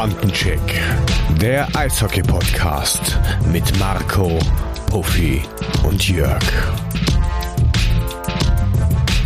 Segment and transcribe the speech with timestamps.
[0.00, 0.80] Bandencheck,
[1.42, 3.18] der Eishockey-Podcast
[3.52, 4.38] mit Marco,
[4.86, 5.42] Puffy
[5.86, 6.42] und Jörg.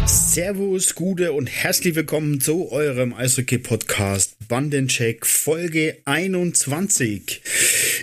[0.04, 7.40] Servus, Gude und herzlich willkommen zu eurem Eishockey-Podcast Bandencheck Folge 21.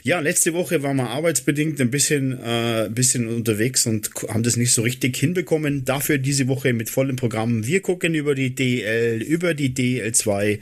[0.03, 4.73] Ja, letzte Woche waren wir arbeitsbedingt ein bisschen, äh, bisschen unterwegs und haben das nicht
[4.73, 5.85] so richtig hinbekommen.
[5.85, 7.67] Dafür diese Woche mit vollem Programm.
[7.67, 10.59] Wir gucken über die DL, über die DL2,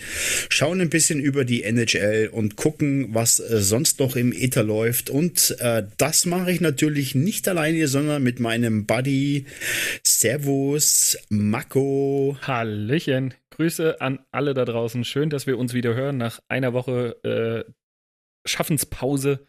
[0.49, 5.09] schauen ein bisschen über die NHL und gucken, was äh, sonst noch im Ether läuft.
[5.09, 9.45] Und äh, das mache ich natürlich nicht alleine, sondern mit meinem Buddy.
[10.03, 12.37] Servus, Mako.
[12.41, 13.33] Hallöchen.
[13.51, 15.03] Grüße an alle da draußen.
[15.03, 16.17] Schön, dass wir uns wieder hören.
[16.17, 17.69] Nach einer Woche äh,
[18.45, 19.45] Schaffenspause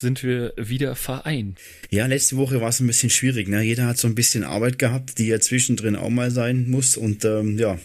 [0.00, 1.58] sind wir wieder vereint.
[1.90, 3.48] Ja, letzte Woche war es ein bisschen schwierig.
[3.48, 3.62] Ne?
[3.62, 6.96] Jeder hat so ein bisschen Arbeit gehabt, die ja zwischendrin auch mal sein muss.
[6.96, 7.78] Und ähm, ja,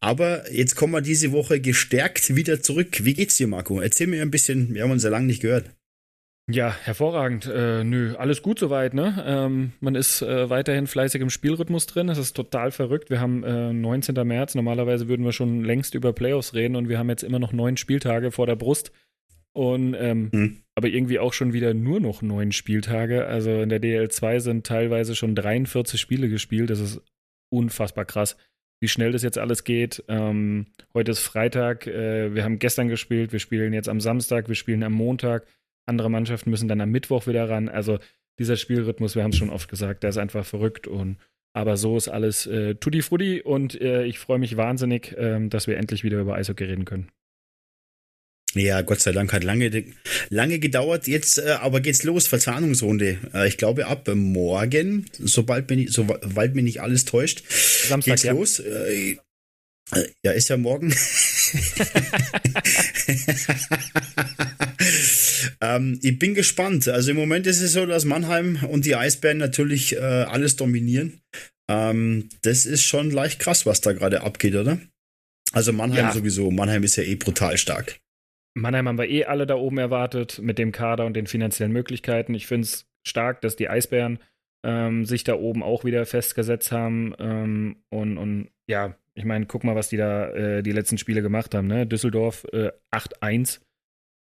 [0.00, 3.04] aber jetzt kommen wir diese Woche gestärkt wieder zurück.
[3.04, 3.80] Wie geht's dir, Marco?
[3.80, 4.74] Erzähl mir ein bisschen.
[4.74, 5.70] Wir haben uns ja lange nicht gehört.
[6.48, 7.46] Ja, hervorragend.
[7.46, 9.24] Äh, nö, alles gut soweit, ne?
[9.26, 12.08] Ähm, man ist äh, weiterhin fleißig im Spielrhythmus drin.
[12.08, 13.10] Es ist total verrückt.
[13.10, 14.14] Wir haben äh, 19.
[14.26, 14.54] März.
[14.54, 17.76] Normalerweise würden wir schon längst über Playoffs reden und wir haben jetzt immer noch neun
[17.76, 18.92] Spieltage vor der Brust.
[19.56, 20.56] Und ähm, hm.
[20.74, 23.26] aber irgendwie auch schon wieder nur noch neun Spieltage.
[23.26, 26.68] Also in der DL2 sind teilweise schon 43 Spiele gespielt.
[26.68, 27.00] Das ist
[27.48, 28.36] unfassbar krass,
[28.80, 30.04] wie schnell das jetzt alles geht.
[30.08, 31.86] Ähm, heute ist Freitag.
[31.86, 33.32] Äh, wir haben gestern gespielt.
[33.32, 34.48] Wir spielen jetzt am Samstag.
[34.48, 35.46] Wir spielen am Montag.
[35.86, 37.70] Andere Mannschaften müssen dann am Mittwoch wieder ran.
[37.70, 37.98] Also
[38.38, 40.86] dieser Spielrhythmus, wir haben es schon oft gesagt, der ist einfach verrückt.
[40.86, 41.16] Und
[41.54, 45.66] aber so ist alles äh, tutti frutti und äh, ich freue mich wahnsinnig, äh, dass
[45.66, 47.08] wir endlich wieder über Eishockey reden können.
[48.56, 49.84] Ja, Gott sei Dank hat lange,
[50.30, 51.06] lange gedauert.
[51.06, 53.18] Jetzt äh, aber geht's los, Verzahnungsrunde.
[53.34, 58.32] Äh, ich glaube ab morgen, sobald mir, sobald mir nicht alles täuscht, Samstag, geht's ja.
[58.32, 58.60] los.
[58.60, 59.18] Äh,
[59.92, 60.92] äh, ja, ist ja morgen.
[65.60, 66.88] ähm, ich bin gespannt.
[66.88, 71.20] Also im Moment ist es so, dass Mannheim und die Eisbären natürlich äh, alles dominieren.
[71.70, 74.80] Ähm, das ist schon leicht krass, was da gerade abgeht, oder?
[75.52, 76.12] Also Mannheim ja.
[76.12, 76.50] sowieso.
[76.50, 78.00] Mannheim ist ja eh brutal stark.
[78.56, 82.32] Mannheim haben wir eh alle da oben erwartet mit dem Kader und den finanziellen Möglichkeiten.
[82.32, 84.18] Ich finde es stark, dass die Eisbären
[84.64, 87.14] ähm, sich da oben auch wieder festgesetzt haben.
[87.18, 91.20] Ähm, und, und ja, ich meine, guck mal, was die da äh, die letzten Spiele
[91.20, 91.66] gemacht haben.
[91.66, 91.86] Ne?
[91.86, 93.60] Düsseldorf äh, 8-1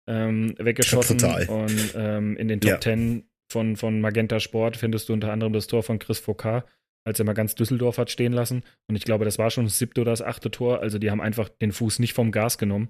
[0.08, 1.20] ähm, weggeschossen.
[1.20, 1.46] Total.
[1.48, 2.82] Und ähm, in den Top ja.
[2.82, 6.66] 10 von, von Magenta Sport findest du unter anderem das Tor von Chris Foucault,
[7.06, 8.64] als er mal ganz Düsseldorf hat stehen lassen.
[8.88, 10.82] Und ich glaube, das war schon das siebte oder das achte Tor.
[10.82, 12.90] Also die haben einfach den Fuß nicht vom Gas genommen.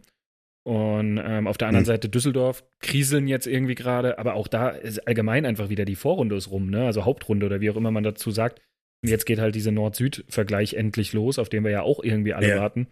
[0.68, 1.88] Und ähm, auf der anderen mhm.
[1.88, 6.36] Seite Düsseldorf kriseln jetzt irgendwie gerade, aber auch da ist allgemein einfach wieder die Vorrunde
[6.36, 6.86] ist rum, ne?
[6.86, 8.60] Also Hauptrunde oder wie auch immer man dazu sagt.
[9.02, 12.50] Und jetzt geht halt dieser Nord-Süd-Vergleich endlich los, auf den wir ja auch irgendwie alle
[12.50, 12.60] ja.
[12.60, 12.88] warten.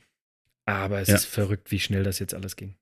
[0.64, 1.16] Aber es ja.
[1.16, 2.76] ist verrückt, wie schnell das jetzt alles ging.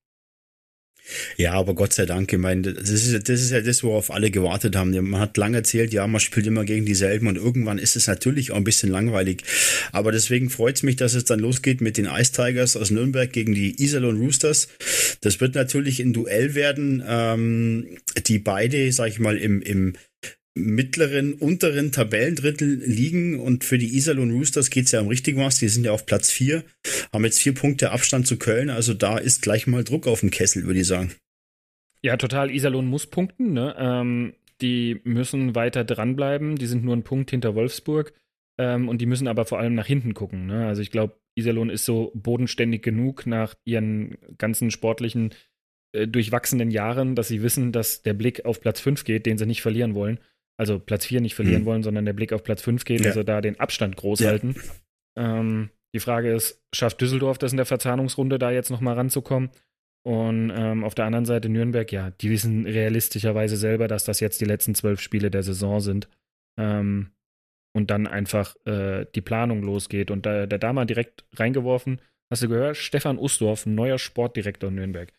[1.35, 4.31] Ja, aber Gott sei Dank, ich meine, das ist, das ist ja das, worauf alle
[4.31, 4.91] gewartet haben.
[5.09, 8.51] Man hat lange erzählt, ja, man spielt immer gegen dieselben und irgendwann ist es natürlich
[8.51, 9.43] auch ein bisschen langweilig.
[9.91, 13.31] Aber deswegen freut es mich, dass es dann losgeht mit den Ice Tigers aus Nürnberg
[13.31, 14.69] gegen die Iserlohn Roosters.
[15.21, 19.93] Das wird natürlich ein Duell werden, ähm, die beide, sag ich mal, im, im
[20.55, 25.57] mittleren, unteren Tabellendrittel liegen und für die Iserlohn Roosters geht es ja um richtig was.
[25.57, 26.63] Die sind ja auf Platz 4,
[27.11, 30.29] haben jetzt vier Punkte Abstand zu Köln, also da ist gleich mal Druck auf dem
[30.29, 31.11] Kessel, würde ich sagen.
[32.01, 32.51] Ja, total.
[32.51, 33.75] Iserlohn muss punkten, ne?
[33.77, 38.13] Ähm, die müssen weiter dranbleiben, die sind nur ein Punkt hinter Wolfsburg
[38.57, 40.45] ähm, und die müssen aber vor allem nach hinten gucken.
[40.45, 40.67] Ne?
[40.67, 45.33] Also ich glaube, Iserlohn ist so bodenständig genug nach ihren ganzen sportlichen
[45.93, 49.47] äh, durchwachsenen Jahren, dass sie wissen, dass der Blick auf Platz 5 geht, den sie
[49.47, 50.19] nicht verlieren wollen
[50.57, 51.65] also Platz 4 nicht verlieren mhm.
[51.65, 53.07] wollen, sondern der Blick auf Platz 5 geht, ja.
[53.07, 54.29] also da den Abstand groß ja.
[54.29, 54.55] halten.
[55.15, 59.51] Ähm, die Frage ist, schafft Düsseldorf das in der Verzahnungsrunde, da jetzt nochmal ranzukommen?
[60.05, 64.41] Und ähm, auf der anderen Seite Nürnberg, ja, die wissen realistischerweise selber, dass das jetzt
[64.41, 66.09] die letzten zwölf Spiele der Saison sind.
[66.59, 67.11] Ähm,
[67.75, 70.11] und dann einfach äh, die Planung losgeht.
[70.11, 75.11] Und da, der Dame direkt reingeworfen, hast du gehört, Stefan Usdorf, neuer Sportdirektor in Nürnberg.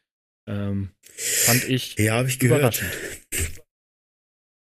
[0.47, 2.91] Ähm, fand ich, ja, hab ich überraschend.
[3.31, 3.64] Gehört.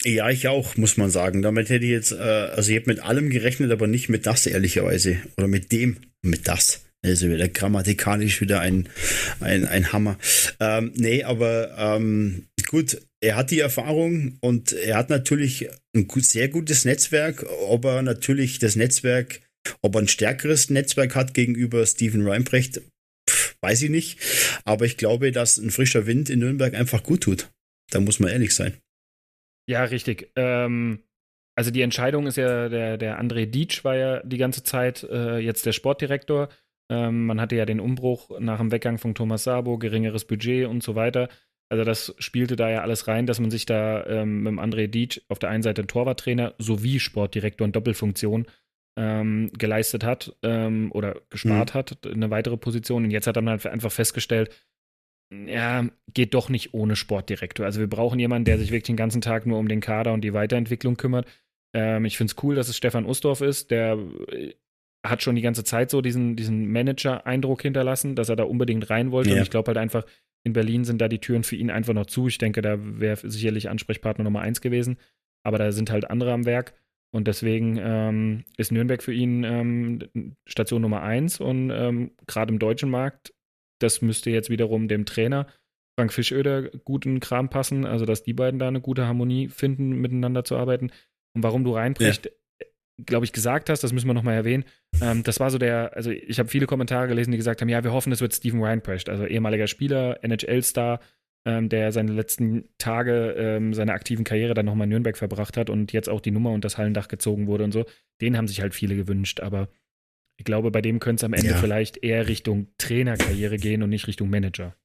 [0.03, 1.41] Ja, ich auch, muss man sagen.
[1.41, 4.47] Damit hätte ich jetzt, äh, also ich habe mit allem gerechnet, aber nicht mit das,
[4.47, 5.17] ehrlicherweise.
[5.37, 6.81] Oder mit dem, mit das.
[7.03, 8.87] Also wieder grammatikalisch wieder ein,
[9.39, 10.17] ein, ein Hammer.
[10.59, 16.25] Ähm, nee, aber ähm, gut, er hat die Erfahrung und er hat natürlich ein gut,
[16.25, 17.45] sehr gutes Netzwerk.
[17.67, 19.41] Ob er natürlich das Netzwerk,
[19.81, 22.81] ob er ein stärkeres Netzwerk hat gegenüber Steven Reinbrecht,
[23.61, 24.19] weiß ich nicht.
[24.63, 27.49] Aber ich glaube, dass ein frischer Wind in Nürnberg einfach gut tut.
[27.91, 28.73] Da muss man ehrlich sein.
[29.71, 30.33] Ja, richtig.
[30.35, 30.99] Ähm,
[31.55, 35.37] also die Entscheidung ist ja, der, der André Dietsch war ja die ganze Zeit äh,
[35.37, 36.49] jetzt der Sportdirektor.
[36.89, 40.83] Ähm, man hatte ja den Umbruch nach dem Weggang von Thomas Sabo, geringeres Budget und
[40.83, 41.29] so weiter.
[41.69, 45.21] Also das spielte da ja alles rein, dass man sich da ähm, mit André Dietsch
[45.29, 48.47] auf der einen Seite Torwarttrainer sowie Sportdirektor und Doppelfunktion
[48.97, 51.79] ähm, geleistet hat ähm, oder gespart mhm.
[51.79, 53.05] hat, eine weitere Position.
[53.05, 54.49] Und jetzt hat er dann halt einfach festgestellt,
[55.31, 57.65] ja, geht doch nicht ohne Sportdirektor.
[57.65, 60.21] Also wir brauchen jemanden, der sich wirklich den ganzen Tag nur um den Kader und
[60.21, 61.25] die Weiterentwicklung kümmert.
[61.73, 63.97] Ähm, ich finde es cool, dass es Stefan Ustorf ist, der
[64.27, 64.53] äh,
[65.05, 69.11] hat schon die ganze Zeit so diesen, diesen Manager-Eindruck hinterlassen, dass er da unbedingt rein
[69.11, 69.29] wollte.
[69.29, 69.37] Ja.
[69.37, 70.05] Und ich glaube halt einfach,
[70.43, 72.27] in Berlin sind da die Türen für ihn einfach noch zu.
[72.27, 74.97] Ich denke, da wäre sicherlich Ansprechpartner Nummer eins gewesen.
[75.43, 76.73] Aber da sind halt andere am Werk.
[77.13, 81.39] Und deswegen ähm, ist Nürnberg für ihn ähm, Station Nummer eins.
[81.39, 83.33] Und ähm, gerade im deutschen Markt,
[83.83, 85.47] das müsste jetzt wiederum dem Trainer
[85.99, 87.85] Frank Fischöder guten Kram passen.
[87.85, 90.91] Also, dass die beiden da eine gute Harmonie finden, miteinander zu arbeiten.
[91.33, 92.31] Und warum du reinbrichst, ja
[93.05, 94.65] glaube ich, gesagt hast, das müssen wir nochmal erwähnen.
[95.01, 97.83] Ähm, das war so der, also ich habe viele Kommentare gelesen, die gesagt haben, ja,
[97.83, 100.99] wir hoffen, es wird Steven Reinprecht, also ehemaliger Spieler, NHL-Star,
[101.45, 105.69] ähm, der seine letzten Tage ähm, seiner aktiven Karriere dann nochmal in Nürnberg verbracht hat
[105.69, 107.85] und jetzt auch die Nummer und das Hallendach gezogen wurde und so.
[108.21, 109.69] Den haben sich halt viele gewünscht, aber
[110.41, 111.57] ich glaube, bei dem könnte es am Ende ja.
[111.57, 114.75] vielleicht eher Richtung Trainerkarriere gehen und nicht Richtung Manager.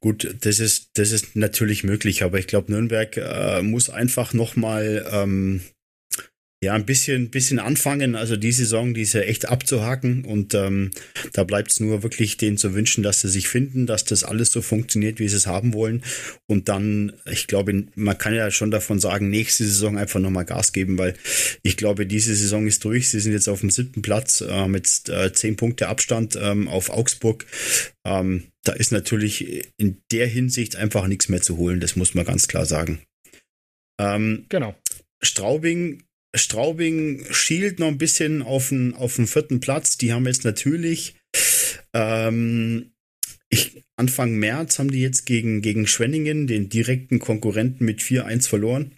[0.00, 5.08] Gut, das ist, das ist natürlich möglich, aber ich glaube, Nürnberg äh, muss einfach nochmal
[5.10, 5.62] ähm,
[6.60, 8.16] ja, ein bisschen, bisschen anfangen.
[8.16, 10.90] Also die Saison, die ist ja echt abzuhaken und ähm,
[11.32, 14.50] da bleibt es nur wirklich denen zu wünschen, dass sie sich finden, dass das alles
[14.50, 16.02] so funktioniert, wie sie es haben wollen.
[16.46, 20.72] Und dann, ich glaube, man kann ja schon davon sagen, nächste Saison einfach nochmal Gas
[20.72, 21.14] geben, weil
[21.62, 23.08] ich glaube, diese Saison ist durch.
[23.08, 26.90] Sie sind jetzt auf dem siebten Platz äh, mit äh, zehn Punkte Abstand ähm, auf
[26.90, 27.46] Augsburg.
[28.04, 32.24] Ähm, da ist natürlich in der Hinsicht einfach nichts mehr zu holen, das muss man
[32.24, 33.00] ganz klar sagen.
[34.00, 34.74] Ähm, genau.
[35.22, 36.02] Straubing
[36.34, 39.96] Straubing schielt noch ein bisschen auf den, auf den vierten Platz.
[39.98, 41.14] Die haben jetzt natürlich
[41.94, 42.92] ähm,
[43.50, 48.94] ich, Anfang März haben die jetzt gegen, gegen Schwenningen, den direkten Konkurrenten, mit 4-1 verloren.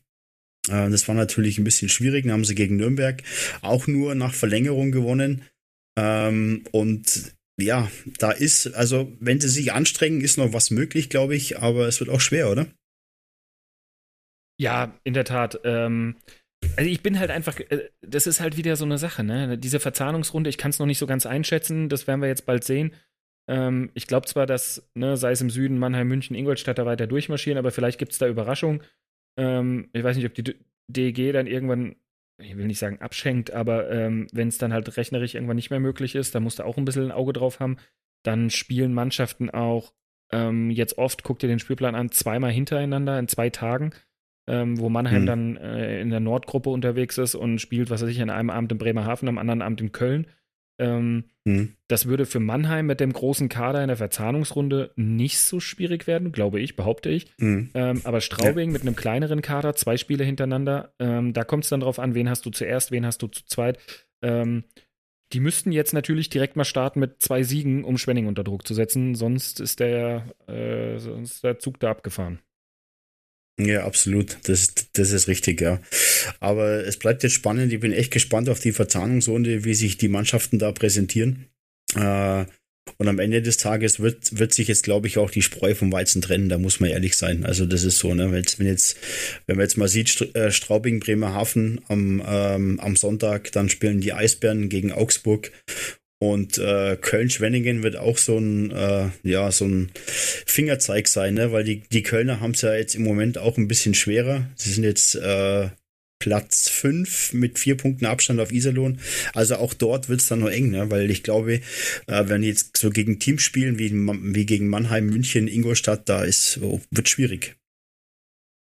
[0.68, 2.24] Äh, das war natürlich ein bisschen schwierig.
[2.24, 3.22] Dann haben sie gegen Nürnberg
[3.62, 5.44] auch nur nach Verlängerung gewonnen.
[5.96, 11.36] Ähm, und ja, da ist, also wenn sie sich anstrengen, ist noch was möglich, glaube
[11.36, 12.66] ich, aber es wird auch schwer, oder?
[14.58, 15.60] Ja, in der Tat.
[15.64, 16.16] Ähm,
[16.76, 19.58] also ich bin halt einfach, äh, das ist halt wieder so eine Sache, ne?
[19.58, 22.64] Diese Verzahnungsrunde, ich kann es noch nicht so ganz einschätzen, das werden wir jetzt bald
[22.64, 22.94] sehen.
[23.48, 27.06] Ähm, ich glaube zwar, dass, ne, sei es im Süden, Mannheim, München, Ingolstadt da weiter
[27.06, 28.82] durchmarschieren, aber vielleicht gibt es da Überraschungen.
[29.36, 30.54] Ähm, ich weiß nicht, ob die
[30.88, 31.96] DEG dann irgendwann,
[32.38, 35.80] ich will nicht sagen abschenkt, aber ähm, wenn es dann halt rechnerisch irgendwann nicht mehr
[35.80, 37.76] möglich ist, da musst du auch ein bisschen ein Auge drauf haben.
[38.22, 39.92] Dann spielen Mannschaften auch
[40.32, 43.92] ähm, jetzt oft, guck dir den Spielplan an, zweimal hintereinander in zwei Tagen
[44.46, 45.26] ähm, wo Mannheim hm.
[45.26, 48.72] dann äh, in der Nordgruppe unterwegs ist und spielt, was weiß ich, an einem Abend
[48.72, 50.26] in Bremerhaven, am anderen Abend in Köln.
[50.78, 51.74] Ähm, hm.
[51.88, 56.32] Das würde für Mannheim mit dem großen Kader in der Verzahnungsrunde nicht so schwierig werden,
[56.32, 57.26] glaube ich, behaupte ich.
[57.38, 57.70] Hm.
[57.74, 58.72] Ähm, aber Straubing ja.
[58.72, 62.30] mit einem kleineren Kader, zwei Spiele hintereinander, ähm, da kommt es dann drauf an, wen
[62.30, 63.78] hast du zuerst, wen hast du zu zweit.
[64.22, 64.64] Ähm,
[65.32, 68.74] die müssten jetzt natürlich direkt mal starten mit zwei Siegen, um Schwenning unter Druck zu
[68.74, 72.40] setzen, sonst ist der, äh, sonst ist der Zug da abgefahren.
[73.66, 74.38] Ja, absolut.
[74.44, 75.80] Das, das ist richtig, ja.
[76.40, 77.72] Aber es bleibt jetzt spannend.
[77.72, 81.46] Ich bin echt gespannt auf die Verzahnungsrunde, wie sich die Mannschaften da präsentieren.
[81.94, 82.44] Äh,
[82.98, 85.92] und am Ende des Tages wird, wird sich jetzt, glaube ich, auch die Spreu vom
[85.92, 86.48] Weizen trennen.
[86.48, 87.44] Da muss man ehrlich sein.
[87.44, 88.32] Also das ist so, ne?
[88.32, 88.96] Wenn wenn, jetzt,
[89.46, 94.12] wenn man jetzt mal sieht, äh, Straubing, Bremerhaven am, ähm, am Sonntag, dann spielen die
[94.12, 95.52] Eisbären gegen Augsburg
[96.22, 101.50] und äh, Köln-Schwenningen wird auch so ein, äh, ja, so ein Fingerzeig sein, ne?
[101.50, 104.46] weil die, die Kölner haben es ja jetzt im Moment auch ein bisschen schwerer.
[104.54, 105.70] Sie sind jetzt äh,
[106.18, 109.00] Platz 5 mit vier Punkten Abstand auf Iserlohn.
[109.32, 110.90] Also auch dort wird es dann noch eng, ne?
[110.90, 115.48] weil ich glaube, äh, wenn jetzt so gegen Teams spielen wie, wie gegen Mannheim, München,
[115.48, 117.56] Ingolstadt, da ist, oh, wird schwierig.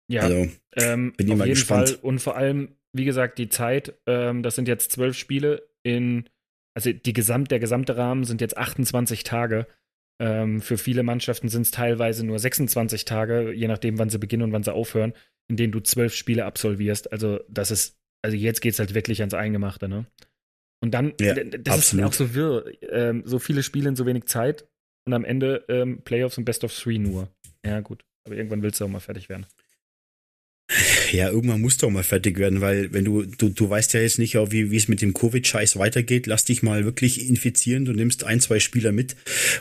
[0.09, 1.91] Ja, also, ähm, bin ich auf mal jeden gespannt.
[1.91, 1.99] Fall.
[2.01, 6.25] Und vor allem, wie gesagt, die Zeit, ähm, das sind jetzt zwölf Spiele in
[6.75, 9.67] also die gesamt, der gesamte Rahmen sind jetzt 28 Tage.
[10.21, 14.45] Ähm, für viele Mannschaften sind es teilweise nur 26 Tage, je nachdem, wann sie beginnen
[14.45, 15.15] und wann sie aufhören,
[15.49, 17.13] in denen du zwölf Spiele absolvierst.
[17.13, 20.07] Also das ist, also jetzt geht es halt wirklich ans Eingemachte, ne?
[20.83, 22.05] Und dann, ja, das absolut.
[22.05, 22.65] ist auch so wirr.
[22.91, 24.67] Ähm, so viele Spiele in so wenig Zeit
[25.07, 27.29] und am Ende ähm, Playoffs und Best of Three nur.
[27.65, 28.05] Ja, gut.
[28.27, 29.47] Aber irgendwann willst du auch mal fertig werden.
[31.13, 34.01] Ja, irgendwann musst du auch mal fertig werden, weil wenn du, du, du weißt ja
[34.01, 37.93] jetzt nicht, wie, wie es mit dem Covid-Scheiß weitergeht, lass dich mal wirklich infizieren, du
[37.93, 39.17] nimmst ein, zwei Spieler mit,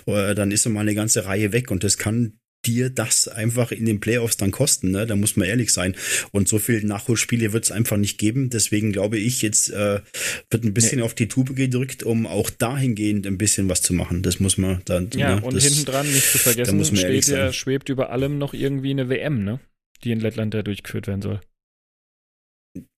[0.05, 2.33] äh, dann ist mal eine ganze Reihe weg und das kann
[2.65, 5.07] dir das einfach in den Playoffs dann kosten, ne?
[5.07, 5.95] Da muss man ehrlich sein.
[6.31, 8.49] Und so viele Nachholspiele wird es einfach nicht geben.
[8.49, 10.01] Deswegen glaube ich, jetzt äh,
[10.49, 11.03] wird ein bisschen nee.
[11.03, 14.21] auf die Tube gedrückt, um auch dahingehend ein bisschen was zu machen.
[14.21, 15.09] Das muss man dann.
[15.15, 15.41] Ja, ne?
[15.41, 19.43] und hinten dran nicht zu vergessen, steht ja, schwebt über allem noch irgendwie eine WM,
[19.43, 19.59] ne?
[20.03, 21.41] Die in Lettland da durchgeführt werden soll.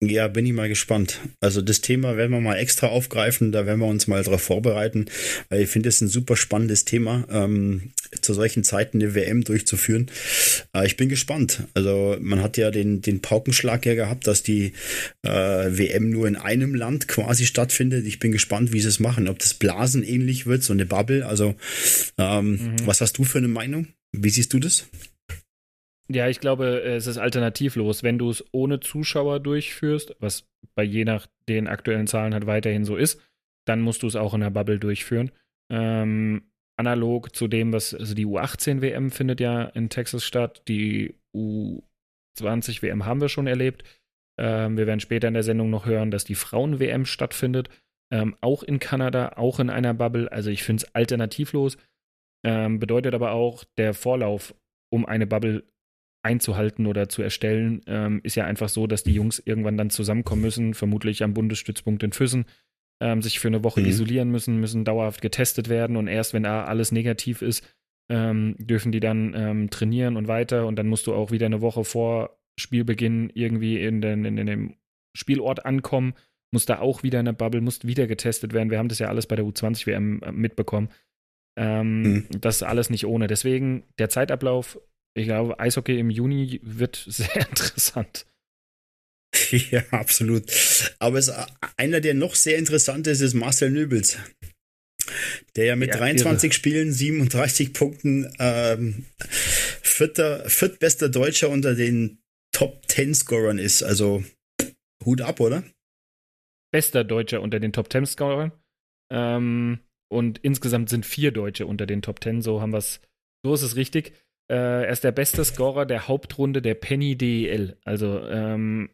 [0.04, 1.20] Ja, bin ich mal gespannt.
[1.40, 5.06] Also das Thema werden wir mal extra aufgreifen, da werden wir uns mal darauf vorbereiten,
[5.50, 7.92] weil ich finde es ein super spannendes Thema, ähm,
[8.22, 10.12] zu solchen Zeiten eine WM durchzuführen.
[10.76, 11.64] Äh, ich bin gespannt.
[11.74, 14.74] Also man hat ja den, den Paukenschlag ja gehabt, dass die
[15.24, 18.06] äh, WM nur in einem Land quasi stattfindet.
[18.06, 21.26] Ich bin gespannt, wie sie es machen, ob das Blasen ähnlich wird, so eine Bubble.
[21.26, 21.56] Also
[22.20, 22.76] ähm, mhm.
[22.86, 23.88] was hast du für eine Meinung?
[24.12, 24.86] Wie siehst du das?
[26.14, 28.04] Ja, ich glaube, es ist alternativlos.
[28.04, 32.86] Wenn du es ohne Zuschauer durchführst, was bei je nach den aktuellen Zahlen halt weiterhin
[32.86, 33.20] so ist,
[33.66, 35.32] dann musst du es auch in der Bubble durchführen.
[35.72, 36.44] Ähm,
[36.78, 43.22] analog zu dem, was, also die U18-WM findet ja in Texas statt, die U20-WM haben
[43.22, 43.84] wir schon erlebt.
[44.40, 47.70] Ähm, wir werden später in der Sendung noch hören, dass die Frauen-WM stattfindet,
[48.12, 50.32] ähm, auch in Kanada, auch in einer Bubble.
[50.32, 51.78] Also ich finde es alternativlos.
[52.46, 54.54] Ähm, bedeutet aber auch, der Vorlauf,
[54.92, 55.64] um eine Bubble
[56.24, 60.42] einzuhalten oder zu erstellen, ähm, ist ja einfach so, dass die Jungs irgendwann dann zusammenkommen
[60.42, 62.46] müssen, vermutlich am Bundesstützpunkt in Füssen,
[63.02, 63.88] ähm, sich für eine Woche mhm.
[63.88, 67.68] isolieren müssen, müssen dauerhaft getestet werden und erst wenn da alles negativ ist,
[68.10, 71.62] ähm, dürfen die dann ähm, trainieren und weiter und dann musst du auch wieder eine
[71.62, 74.76] Woche vor Spielbeginn irgendwie in, den, in, in dem
[75.16, 76.14] Spielort ankommen,
[76.52, 78.70] musst da auch wieder in der Bubble, musst wieder getestet werden.
[78.70, 80.90] Wir haben das ja alles bei der U20-WM äh, mitbekommen.
[81.58, 82.28] Ähm, mhm.
[82.40, 83.28] Das ist alles nicht ohne.
[83.28, 84.80] Deswegen der Zeitablauf
[85.16, 88.26] ich glaube, Eishockey im Juni wird sehr interessant.
[89.72, 90.46] Ja, absolut.
[91.00, 91.32] Aber es,
[91.78, 94.18] einer, der noch sehr interessant ist, ist Marcel Nöbels.
[95.56, 96.54] Der ja mit ja, 23 irre.
[96.54, 99.06] Spielen, 37 Punkten, ähm,
[99.82, 102.20] vierter, viertbester Deutscher unter den
[102.52, 103.84] Top 10 Scorern ist.
[103.84, 104.24] Also
[105.04, 105.64] Hut ab, oder?
[106.72, 108.52] Bester Deutscher unter den Top 10 Scorern.
[109.12, 109.80] Ähm,
[110.10, 113.00] und insgesamt sind vier Deutsche unter den Top 10, so haben wir es,
[113.44, 114.14] so ist es richtig.
[114.50, 117.78] Äh, er ist der beste Scorer der Hauptrunde der Penny DEL.
[117.86, 118.90] Also ähm,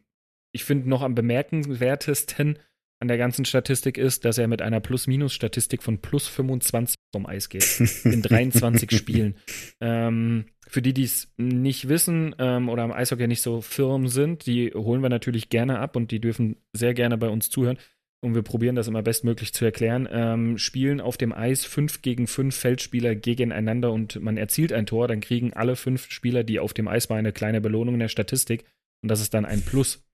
[0.52, 2.58] ich finde noch am bemerkenswertesten
[3.00, 7.48] an der ganzen Statistik ist, dass er mit einer Plus-Minus-Statistik von plus 25 vom Eis
[7.48, 7.80] geht.
[8.04, 9.36] In 23 Spielen.
[9.80, 14.44] Ähm, für die, die es nicht wissen ähm, oder am Eishockey nicht so firm sind,
[14.44, 17.78] die holen wir natürlich gerne ab und die dürfen sehr gerne bei uns zuhören
[18.22, 22.26] und wir probieren das immer bestmöglich zu erklären, ähm, spielen auf dem Eis fünf gegen
[22.26, 26.74] fünf Feldspieler gegeneinander und man erzielt ein Tor, dann kriegen alle fünf Spieler, die auf
[26.74, 28.64] dem Eis waren, eine kleine Belohnung in der Statistik
[29.02, 30.04] und das ist dann ein Plus.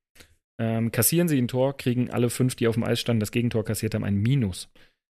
[0.58, 3.64] Ähm, kassieren sie ein Tor, kriegen alle fünf, die auf dem Eis standen, das Gegentor
[3.64, 4.70] kassiert haben, ein Minus.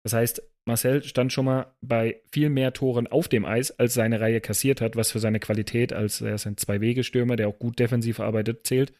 [0.03, 4.19] Das heißt, Marcel stand schon mal bei viel mehr Toren auf dem Eis, als seine
[4.19, 7.79] Reihe kassiert hat, was für seine Qualität als er ist ein Zwei-Wege-Stürmer, der auch gut
[7.79, 8.93] defensiv arbeitet, zählt.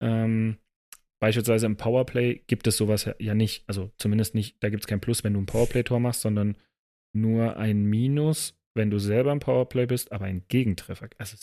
[0.00, 0.58] Ähm,
[1.22, 3.62] Beispielsweise im Powerplay gibt es sowas ja nicht.
[3.68, 6.56] Also zumindest nicht, da gibt es kein Plus, wenn du ein Powerplay-Tor machst, sondern
[7.12, 11.08] nur ein Minus, wenn du selber im Powerplay bist, aber ein Gegentreffer.
[11.18, 11.36] Also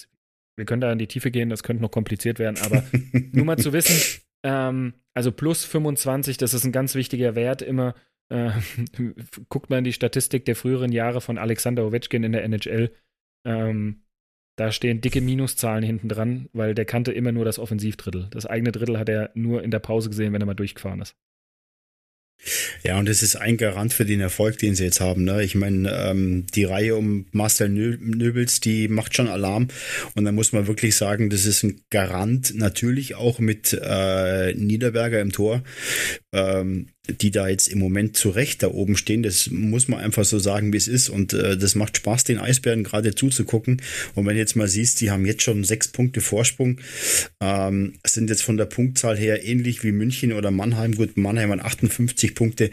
[0.57, 2.83] wir können da in die Tiefe gehen, das könnte noch kompliziert werden, aber
[3.31, 7.95] nur mal zu wissen, ähm, also plus 25, das ist ein ganz wichtiger Wert immer.
[8.27, 8.51] Äh,
[9.47, 12.91] guckt mal in die Statistik der früheren Jahre von Alexander Ovechkin in der NHL.
[13.45, 14.01] Ähm,
[14.59, 18.27] da stehen dicke Minuszahlen hinten dran, weil der kannte immer nur das Offensivdrittel.
[18.31, 21.15] Das eigene Drittel hat er nur in der Pause gesehen, wenn er mal durchgefahren ist.
[22.83, 25.25] Ja, und das ist ein Garant für den Erfolg, den sie jetzt haben.
[25.25, 25.43] Ne?
[25.43, 29.67] Ich meine, ähm, die Reihe um Marcel Nöbels, die macht schon Alarm.
[30.15, 35.19] Und da muss man wirklich sagen, das ist ein Garant, natürlich auch mit äh, Niederberger
[35.19, 35.63] im Tor.
[36.31, 39.23] Ähm, die da jetzt im Moment zu Recht da oben stehen.
[39.23, 41.09] Das muss man einfach so sagen, wie es ist.
[41.09, 43.81] Und äh, das macht Spaß, den Eisbären gerade zuzugucken.
[44.15, 46.79] Und wenn du jetzt mal siehst, die haben jetzt schon sechs Punkte Vorsprung,
[47.41, 50.95] ähm, sind jetzt von der Punktzahl her ähnlich wie München oder Mannheim.
[50.95, 52.71] Gut, Mannheim hat 58 Punkte,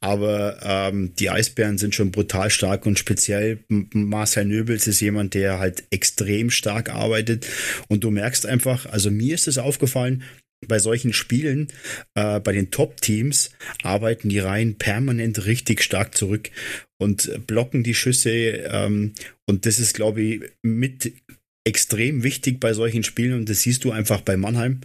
[0.00, 5.58] aber ähm, die Eisbären sind schon brutal stark und speziell Marcel Nöbels ist jemand, der
[5.58, 7.46] halt extrem stark arbeitet.
[7.88, 10.22] Und du merkst einfach, also mir ist es aufgefallen,
[10.68, 11.68] bei solchen Spielen,
[12.14, 13.50] äh, bei den Top-Teams,
[13.82, 16.50] arbeiten die Reihen permanent richtig stark zurück
[16.98, 18.30] und blocken die Schüsse.
[18.30, 19.12] Ähm,
[19.46, 21.12] und das ist, glaube ich, mit
[21.66, 24.82] extrem wichtig bei solchen Spielen und das siehst du einfach bei Mannheim.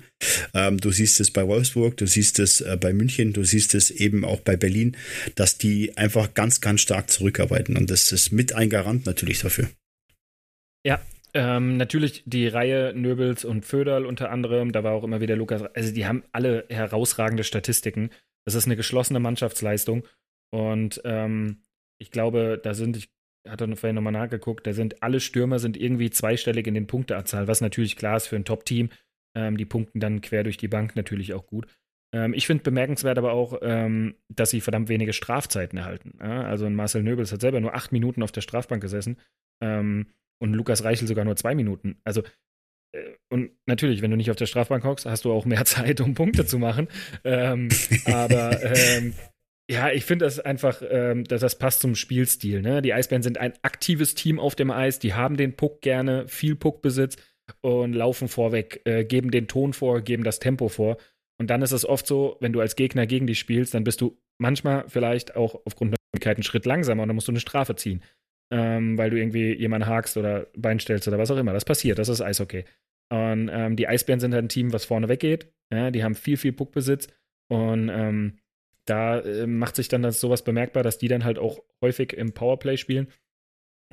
[0.53, 3.91] Ähm, du siehst es bei Wolfsburg, du siehst es äh, bei München, du siehst es
[3.91, 4.95] eben auch bei Berlin,
[5.35, 9.69] dass die einfach ganz, ganz stark zurückarbeiten und das ist mit ein Garant natürlich dafür.
[10.85, 11.01] Ja,
[11.33, 15.63] ähm, natürlich die Reihe Nöbels und Föderl unter anderem, da war auch immer wieder Lukas,
[15.63, 18.09] also die haben alle herausragende Statistiken.
[18.45, 20.07] Das ist eine geschlossene Mannschaftsleistung
[20.51, 21.63] und ähm,
[21.99, 23.09] ich glaube, da sind, ich
[23.47, 27.47] hat er vorhin nochmal nachgeguckt, da sind alle Stürmer sind irgendwie zweistellig in den Punkteanzahl,
[27.47, 28.89] was natürlich klar ist für ein Top-Team.
[29.35, 31.67] Ähm, die punkten dann quer durch die Bank natürlich auch gut.
[32.13, 36.17] Ähm, ich finde bemerkenswert aber auch, ähm, dass sie verdammt wenige Strafzeiten erhalten.
[36.19, 36.43] Ja?
[36.43, 39.17] Also Marcel Nöbels hat selber nur acht Minuten auf der Strafbank gesessen
[39.61, 40.07] ähm,
[40.39, 41.99] und Lukas Reichel sogar nur zwei Minuten.
[42.03, 42.23] Also
[42.93, 46.01] äh, und natürlich, wenn du nicht auf der Strafbank hockst, hast du auch mehr Zeit,
[46.01, 46.87] um Punkte zu machen.
[47.23, 47.69] Ähm,
[48.05, 49.13] aber ähm,
[49.69, 52.61] ja, ich finde das einfach, ähm, dass das passt zum Spielstil.
[52.61, 52.81] Ne?
[52.81, 56.55] Die Eisbären sind ein aktives Team auf dem Eis, die haben den Puck gerne, viel
[56.55, 57.17] Puckbesitz
[57.61, 60.97] und laufen vorweg, äh, geben den Ton vor, geben das Tempo vor.
[61.39, 64.01] Und dann ist es oft so, wenn du als Gegner gegen dich spielst, dann bist
[64.01, 67.39] du manchmal vielleicht auch aufgrund der Möglichkeit einen Schritt langsamer und dann musst du eine
[67.39, 68.01] Strafe ziehen,
[68.51, 71.53] ähm, weil du irgendwie jemanden hakst oder Bein stellst oder was auch immer.
[71.53, 72.65] Das passiert, das ist Eishockey.
[73.11, 75.51] Und ähm, die Eisbären sind halt ein Team, was vorne weggeht.
[75.71, 77.07] Ja, die haben viel, viel Puckbesitz
[77.51, 78.39] und ähm,
[78.85, 82.33] da äh, macht sich dann das sowas bemerkbar, dass die dann halt auch häufig im
[82.33, 83.07] Powerplay spielen.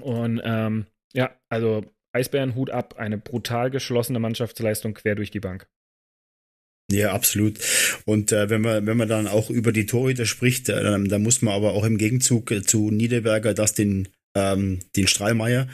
[0.00, 5.68] Und ähm, ja, also Eisbären, Hut ab, eine brutal geschlossene Mannschaftsleistung quer durch die Bank.
[6.90, 7.58] Ja, absolut.
[8.04, 11.42] Und äh, wenn man wenn man dann auch über die Torhüter spricht, äh, dann muss
[11.42, 15.66] man aber auch im Gegenzug äh, zu Niederberger das den ähm, den Strahlmeier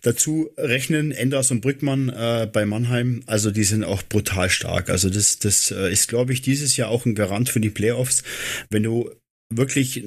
[0.00, 3.22] dazu rechnen, Enders und Brückmann äh, bei Mannheim.
[3.26, 4.88] Also die sind auch brutal stark.
[4.90, 8.22] Also das, das äh, ist, glaube ich, dieses Jahr auch ein Garant für die Playoffs.
[8.70, 9.10] Wenn du
[9.54, 10.02] wirklich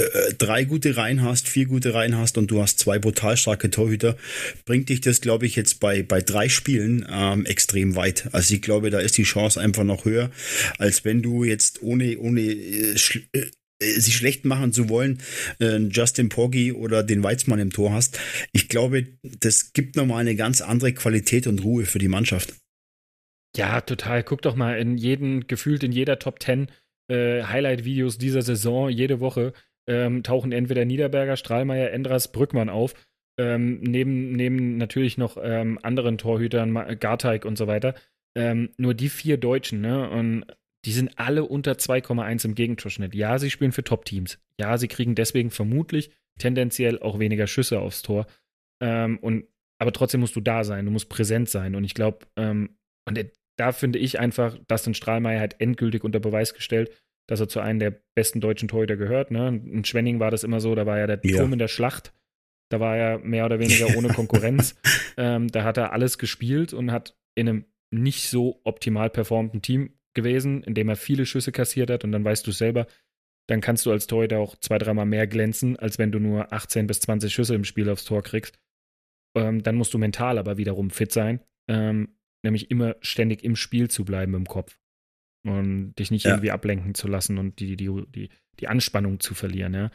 [0.00, 3.70] äh, drei gute Reihen hast, vier gute Reihen hast und du hast zwei brutal starke
[3.70, 4.16] Torhüter,
[4.64, 8.28] bringt dich das, glaube ich, jetzt bei, bei drei Spielen ähm, extrem weit.
[8.32, 10.30] Also ich glaube, da ist die Chance einfach noch höher,
[10.78, 12.96] als wenn du jetzt ohne, ohne äh,
[13.80, 15.18] sie schlecht machen zu wollen,
[15.60, 18.18] äh, Justin Poggi oder den Weizmann im Tor hast.
[18.52, 22.54] Ich glaube, das gibt nochmal eine ganz andere Qualität und Ruhe für die Mannschaft.
[23.56, 24.22] Ja, total.
[24.24, 26.68] Guck doch mal in jeden, gefühlt in jeder Top 10
[27.10, 29.52] äh, Highlight-Videos dieser Saison, jede Woche,
[29.88, 32.94] ähm, tauchen entweder Niederberger, Strahlmeier, Endras, Brückmann auf.
[33.38, 37.94] Ähm, neben, neben natürlich noch ähm, anderen Torhütern, Garteig und so weiter.
[38.36, 40.10] Ähm, nur die vier Deutschen, ne?
[40.10, 40.44] Und
[40.84, 43.14] die sind alle unter 2,1 im Gegentorschnitt.
[43.14, 44.38] Ja, sie spielen für Top-Teams.
[44.60, 48.26] Ja, sie kriegen deswegen vermutlich tendenziell auch weniger Schüsse aufs Tor.
[48.80, 49.46] Ähm, und,
[49.80, 51.74] aber trotzdem musst du da sein, du musst präsent sein.
[51.74, 53.18] Und ich glaube, ähm, und
[53.56, 56.92] da finde ich einfach, Dustin Strahlmeier hat endgültig unter Beweis gestellt,
[57.26, 59.30] dass er zu einem der besten deutschen Torhüter gehört.
[59.30, 59.48] Ne?
[59.48, 61.36] In Schwenning war das immer so, da war ja der ja.
[61.36, 62.12] Turm in der Schlacht.
[62.70, 64.76] Da war er mehr oder weniger ohne Konkurrenz.
[65.16, 69.97] ähm, da hat er alles gespielt und hat in einem nicht so optimal performten Team
[70.14, 72.86] gewesen, indem er viele Schüsse kassiert hat und dann weißt du selber,
[73.48, 76.86] dann kannst du als Torhüter auch zwei, dreimal mehr glänzen, als wenn du nur 18
[76.86, 78.58] bis 20 Schüsse im Spiel aufs Tor kriegst.
[79.34, 83.88] Ähm, dann musst du mental aber wiederum fit sein, ähm, nämlich immer ständig im Spiel
[83.88, 84.78] zu bleiben im Kopf
[85.46, 86.32] und dich nicht ja.
[86.32, 88.28] irgendwie ablenken zu lassen und die, die, die,
[88.60, 89.74] die Anspannung zu verlieren.
[89.74, 89.90] Ja?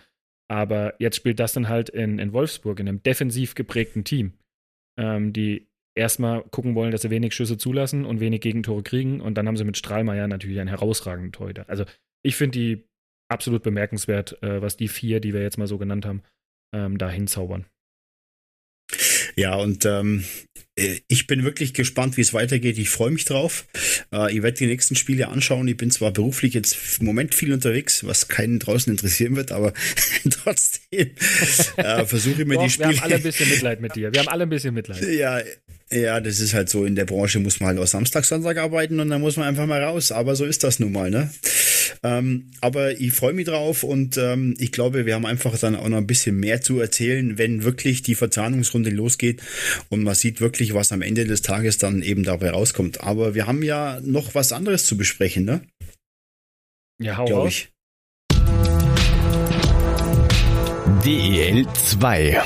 [0.50, 4.34] Aber jetzt spielt das dann halt in, in Wolfsburg, in einem defensiv geprägten Team,
[4.98, 9.22] ähm, die erstmal gucken wollen, dass sie wenig Schüsse zulassen und wenig Gegentore kriegen.
[9.22, 11.68] Und dann haben sie mit Strahlmeier natürlich einen herausragenden Torhüter.
[11.68, 11.86] Also
[12.24, 12.88] ich finde die
[13.30, 16.24] absolut bemerkenswert, äh, was die vier, die wir jetzt mal so genannt haben,
[16.74, 17.66] ähm, da hinzaubern.
[19.36, 20.24] Ja, und ähm,
[20.76, 22.78] äh, ich bin wirklich gespannt, wie es weitergeht.
[22.78, 23.66] Ich freue mich drauf.
[24.12, 25.68] Äh, ich werde die nächsten Spiele anschauen.
[25.68, 29.74] Ich bin zwar beruflich jetzt im Moment viel unterwegs, was keinen draußen interessieren wird, aber
[30.30, 31.12] trotzdem
[31.78, 32.90] äh, versuche ich mir Doch, die Spiele.
[32.90, 34.14] Wir haben alle ein bisschen Mitleid mit dir.
[34.14, 35.02] Wir haben alle ein bisschen Mitleid.
[35.04, 35.42] Ja,
[35.92, 36.86] ja, das ist halt so.
[36.86, 39.68] In der Branche muss man halt auch Samstag, Sonntag arbeiten und dann muss man einfach
[39.68, 40.12] mal raus.
[40.12, 41.32] Aber so ist das nun mal, ne?
[42.04, 45.88] Ähm, aber ich freue mich drauf und ähm, ich glaube, wir haben einfach dann auch
[45.88, 49.42] noch ein bisschen mehr zu erzählen, wenn wirklich die Verzahnungsrunde losgeht
[49.90, 53.02] und man sieht wirklich, was am Ende des Tages dann eben dabei rauskommt.
[53.02, 55.62] Aber wir haben ja noch was anderes zu besprechen, ne?
[57.02, 57.70] Ja, hau Glaube ich.
[61.04, 62.46] DEL 2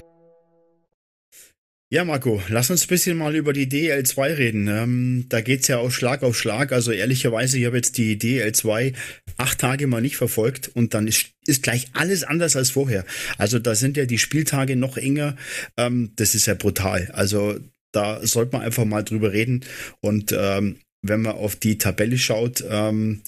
[1.90, 4.68] ja, Marco, lass uns ein bisschen mal über die DL2 reden.
[4.68, 6.74] Ähm, da geht's ja auch Schlag auf Schlag.
[6.74, 8.94] Also ehrlicherweise, ich habe jetzt die DL2
[9.38, 13.06] acht Tage mal nicht verfolgt und dann ist, ist gleich alles anders als vorher.
[13.38, 15.38] Also da sind ja die Spieltage noch enger.
[15.78, 17.10] Ähm, das ist ja brutal.
[17.14, 17.58] Also
[17.94, 19.64] da sollte man einfach mal drüber reden.
[20.02, 23.22] Und ähm, wenn man auf die Tabelle schaut, ähm,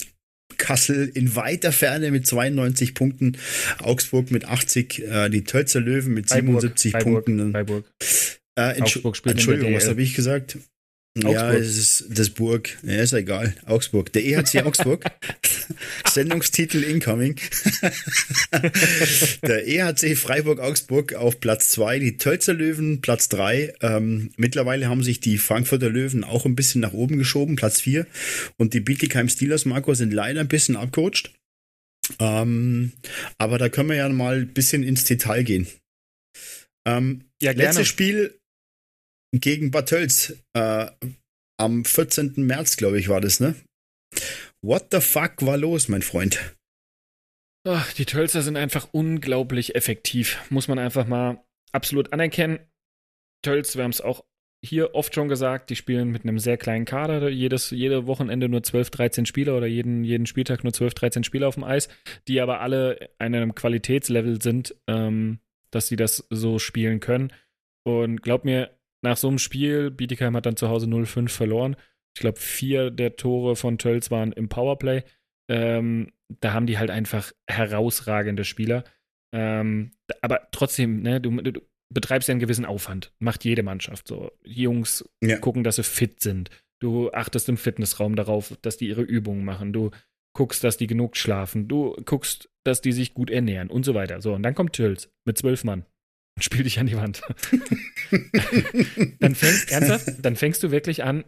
[0.58, 3.38] Kassel in weiter Ferne mit 92 Punkten,
[3.78, 7.52] Augsburg mit 80, äh, die Tölzer Löwen mit Freiburg, 77 Freiburg, Punkten.
[7.52, 7.84] Freiburg.
[8.60, 10.58] Äh, Entsch Entschuldigung, was habe ich gesagt?
[11.16, 11.34] Augsburg.
[11.34, 12.78] Ja, es ist das Burg.
[12.84, 13.54] Ja, ist egal.
[13.66, 14.12] Augsburg.
[14.12, 15.04] Der EHC Augsburg.
[16.08, 17.34] Sendungstitel incoming.
[19.42, 23.74] der EHC Freiburg-Augsburg auf Platz 2, die Tölzer Löwen Platz 3.
[23.80, 28.06] Ähm, mittlerweile haben sich die Frankfurter Löwen auch ein bisschen nach oben geschoben, Platz 4.
[28.56, 31.32] Und die Bietigheim Steelers, Marco, sind leider ein bisschen abgerutscht.
[32.20, 32.92] Ähm,
[33.36, 35.66] aber da können wir ja mal ein bisschen ins Detail gehen.
[36.86, 38.39] Ähm, ja, letztes Spiel
[39.32, 40.86] gegen Bad Tölz äh,
[41.58, 42.34] am 14.
[42.36, 43.54] März, glaube ich, war das, ne?
[44.62, 46.56] What the fuck war los, mein Freund?
[47.66, 50.38] Ach, die Tölzer sind einfach unglaublich effektiv.
[50.50, 52.58] Muss man einfach mal absolut anerkennen.
[53.42, 54.24] Tölz, wir haben es auch
[54.62, 58.62] hier oft schon gesagt, die spielen mit einem sehr kleinen Kader, jedes jede Wochenende nur
[58.62, 61.88] 12, 13 Spieler oder jeden, jeden Spieltag nur 12, 13 Spieler auf dem Eis,
[62.28, 65.40] die aber alle in einem Qualitätslevel sind, ähm,
[65.70, 67.32] dass sie das so spielen können.
[67.86, 71.76] Und glaub mir, nach so einem Spiel, Bietigheim hat dann zu Hause 0-5 verloren.
[72.14, 75.02] Ich glaube, vier der Tore von Tölz waren im Powerplay.
[75.48, 78.84] Ähm, da haben die halt einfach herausragende Spieler.
[79.32, 81.60] Ähm, aber trotzdem, ne, du, du,
[81.92, 83.12] betreibst ja einen gewissen Aufwand.
[83.18, 84.32] Macht jede Mannschaft so.
[84.44, 85.38] Die Jungs ja.
[85.38, 86.50] gucken, dass sie fit sind.
[86.78, 89.72] Du achtest im Fitnessraum darauf, dass die ihre Übungen machen.
[89.72, 89.90] Du
[90.32, 91.68] guckst, dass die genug schlafen.
[91.68, 94.20] Du guckst, dass die sich gut ernähren und so weiter.
[94.20, 95.84] So, und dann kommt Tils mit zwölf Mann
[96.40, 97.20] und spielt dich an die Wand.
[99.20, 101.24] dann fängst, ernsthaft, dann fängst du wirklich an,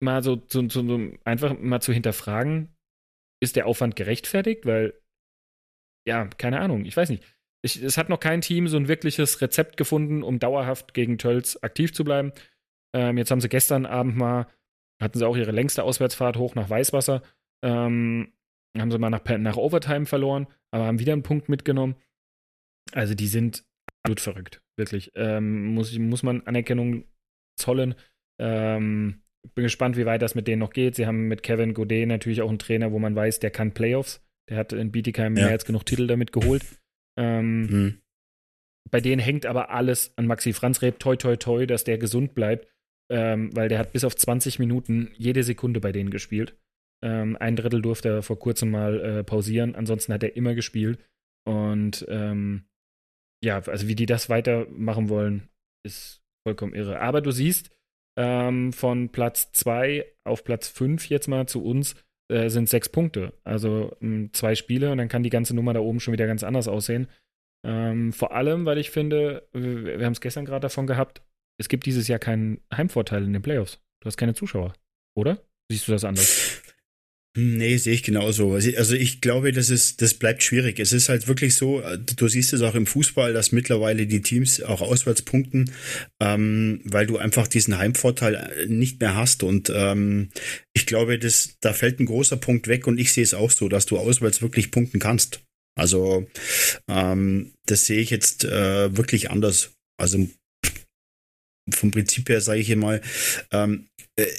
[0.00, 2.74] mal so, so, so, so einfach mal zu hinterfragen,
[3.42, 4.64] ist der Aufwand gerechtfertigt?
[4.64, 4.94] Weil,
[6.08, 7.22] ja, keine Ahnung, ich weiß nicht.
[7.60, 11.58] Ich, es hat noch kein Team so ein wirkliches Rezept gefunden, um dauerhaft gegen Tölz
[11.60, 12.32] aktiv zu bleiben.
[12.94, 14.46] Ähm, jetzt haben sie gestern Abend mal,
[15.02, 17.20] hatten sie auch ihre längste Auswärtsfahrt hoch nach Weißwasser.
[17.62, 18.32] Ähm,
[18.78, 21.96] haben sie mal nach, nach Overtime verloren, aber haben wieder einen Punkt mitgenommen.
[22.92, 23.66] Also die sind
[24.06, 25.12] absolut verrückt, wirklich.
[25.14, 27.04] Ähm, muss, muss man Anerkennung
[27.58, 27.94] zollen.
[28.40, 29.22] Ähm,
[29.54, 30.96] bin gespannt, wie weit das mit denen noch geht.
[30.96, 34.24] Sie haben mit Kevin Godet natürlich auch einen Trainer, wo man weiß, der kann Playoffs.
[34.48, 35.44] Der hat in Bietigheim ja.
[35.44, 36.64] mehr als genug Titel damit geholt.
[37.18, 38.00] Ähm, mhm.
[38.90, 42.34] Bei denen hängt aber alles an Maxi Franz Reb, toi toi toi, dass der gesund
[42.34, 42.68] bleibt,
[43.10, 46.56] ähm, weil der hat bis auf 20 Minuten jede Sekunde bei denen gespielt.
[47.02, 50.98] Ähm, ein Drittel durfte er vor kurzem mal äh, pausieren, ansonsten hat er immer gespielt.
[51.44, 52.66] Und ähm,
[53.44, 55.48] ja, also wie die das weitermachen wollen,
[55.84, 57.00] ist vollkommen irre.
[57.00, 57.70] Aber du siehst,
[58.18, 61.94] ähm, von Platz 2 auf Platz 5 jetzt mal zu uns
[62.32, 63.34] äh, sind sechs Punkte.
[63.44, 66.42] Also ähm, zwei Spiele und dann kann die ganze Nummer da oben schon wieder ganz
[66.42, 67.08] anders aussehen.
[67.66, 71.22] Ähm, vor allem, weil ich finde, wir, wir haben es gestern gerade davon gehabt,
[71.58, 73.80] es gibt dieses Jahr keinen Heimvorteil in den Playoffs.
[74.02, 74.74] Du hast keine Zuschauer,
[75.16, 75.38] oder?
[75.70, 76.45] Siehst du das anders?
[77.38, 78.54] Nee, sehe ich genauso.
[78.54, 80.80] Also ich glaube, das ist, das bleibt schwierig.
[80.80, 81.82] Es ist halt wirklich so,
[82.16, 85.70] du siehst es auch im Fußball, dass mittlerweile die Teams auch auswärts punkten,
[86.18, 89.42] ähm, weil du einfach diesen Heimvorteil nicht mehr hast.
[89.42, 90.30] Und ähm,
[90.72, 93.68] ich glaube, das, da fällt ein großer Punkt weg und ich sehe es auch so,
[93.68, 95.42] dass du auswärts wirklich punkten kannst.
[95.78, 96.26] Also
[96.88, 99.72] ähm, das sehe ich jetzt äh, wirklich anders.
[100.00, 100.26] Also
[101.70, 102.98] vom Prinzip her sage ich immer,
[103.52, 104.30] ähm, äh, äh,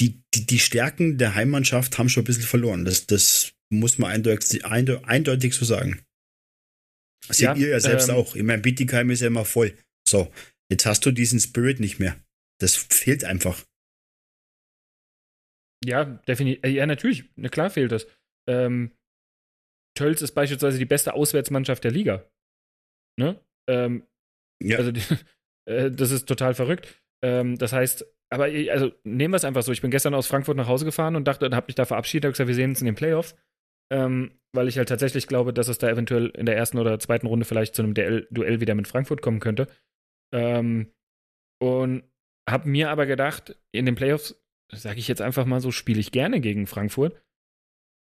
[0.00, 2.84] die, die, die Stärken der Heimmannschaft haben schon ein bisschen verloren.
[2.84, 6.04] Das, das muss man eindeutig, eindeutig so sagen.
[7.26, 8.36] Das ja, seht ihr ja selbst ähm, auch.
[8.36, 9.76] Ich meine, Bietigheim ist ja immer voll.
[10.06, 10.32] So,
[10.70, 12.22] jetzt hast du diesen Spirit nicht mehr.
[12.60, 13.64] Das fehlt einfach.
[15.84, 16.64] Ja, definitiv.
[16.64, 17.24] Äh, ja, natürlich.
[17.36, 18.06] Na klar fehlt das.
[18.48, 18.92] Ähm,
[19.96, 22.28] Tölz ist beispielsweise die beste Auswärtsmannschaft der Liga.
[23.18, 23.40] Ne?
[23.68, 24.06] Ähm,
[24.62, 24.78] ja.
[24.78, 24.92] Also,
[25.68, 27.02] äh, das ist total verrückt.
[27.22, 29.72] Ähm, das heißt, aber also nehmen wir es einfach so.
[29.72, 32.32] Ich bin gestern aus Frankfurt nach Hause gefahren und dachte, habe mich da verabschiedet, habe
[32.32, 33.36] gesagt, wir sehen uns in den Playoffs.
[33.92, 37.26] Ähm, weil ich halt tatsächlich glaube, dass es da eventuell in der ersten oder zweiten
[37.26, 39.68] Runde vielleicht zu einem Duell, Duell wieder mit Frankfurt kommen könnte.
[40.32, 40.92] Ähm,
[41.60, 42.04] und
[42.48, 44.40] habe mir aber gedacht, in den Playoffs,
[44.72, 47.20] sage ich jetzt einfach mal so, spiele ich gerne gegen Frankfurt,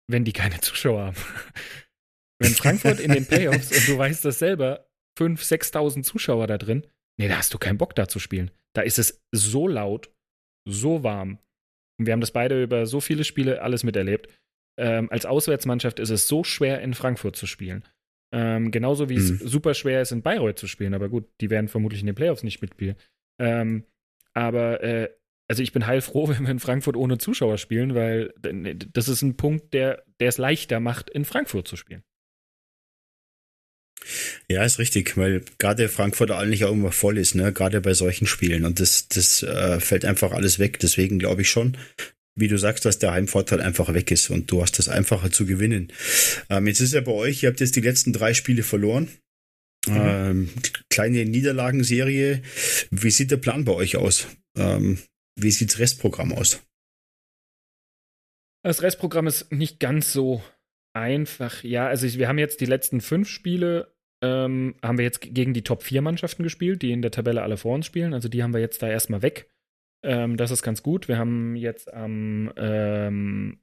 [0.09, 1.17] wenn die keine Zuschauer haben.
[2.39, 6.87] wenn Frankfurt in den Playoffs, und du weißt das selber, 5.000, 6.000 Zuschauer da drin,
[7.17, 8.51] nee, da hast du keinen Bock da zu spielen.
[8.73, 10.11] Da ist es so laut,
[10.67, 11.39] so warm.
[11.99, 14.29] Und wir haben das beide über so viele Spiele alles miterlebt.
[14.79, 17.83] Ähm, als Auswärtsmannschaft ist es so schwer, in Frankfurt zu spielen.
[18.33, 19.35] Ähm, genauso wie mhm.
[19.35, 20.95] es super schwer ist, in Bayreuth zu spielen.
[20.95, 22.95] Aber gut, die werden vermutlich in den Playoffs nicht mitspielen.
[23.39, 23.85] Ähm,
[24.33, 25.09] aber äh,
[25.47, 29.37] also ich bin heilfroh, wenn wir in Frankfurt ohne Zuschauer spielen, weil das ist ein
[29.37, 32.03] Punkt, der, der es leichter macht, in Frankfurt zu spielen.
[34.49, 37.53] Ja, ist richtig, weil gerade Frankfurt eigentlich auch immer voll ist, ne?
[37.53, 38.65] Gerade bei solchen Spielen.
[38.65, 40.79] Und das, das äh, fällt einfach alles weg.
[40.79, 41.77] Deswegen glaube ich schon,
[42.35, 45.45] wie du sagst, dass der Heimvorteil einfach weg ist und du hast es einfacher zu
[45.45, 45.91] gewinnen.
[46.49, 49.09] Ähm, jetzt ist ja bei euch, ihr habt jetzt die letzten drei Spiele verloren.
[49.87, 49.95] Mhm.
[49.95, 50.49] Ähm,
[50.89, 52.41] kleine Niederlagenserie.
[52.89, 54.27] Wie sieht der Plan bei euch aus?
[54.57, 54.99] Ähm,
[55.39, 56.61] wie sieht das Restprogramm aus?
[58.63, 60.41] Das Restprogramm ist nicht ganz so
[60.93, 61.63] einfach.
[61.63, 63.92] Ja, also wir haben jetzt die letzten fünf Spiele
[64.23, 67.57] ähm, haben wir jetzt gegen die Top 4 Mannschaften gespielt, die in der Tabelle alle
[67.57, 68.13] vor uns spielen.
[68.13, 69.49] Also die haben wir jetzt da erstmal weg.
[70.01, 71.09] Ähm, das ist ganz gut.
[71.09, 73.59] Wir haben jetzt am ähm,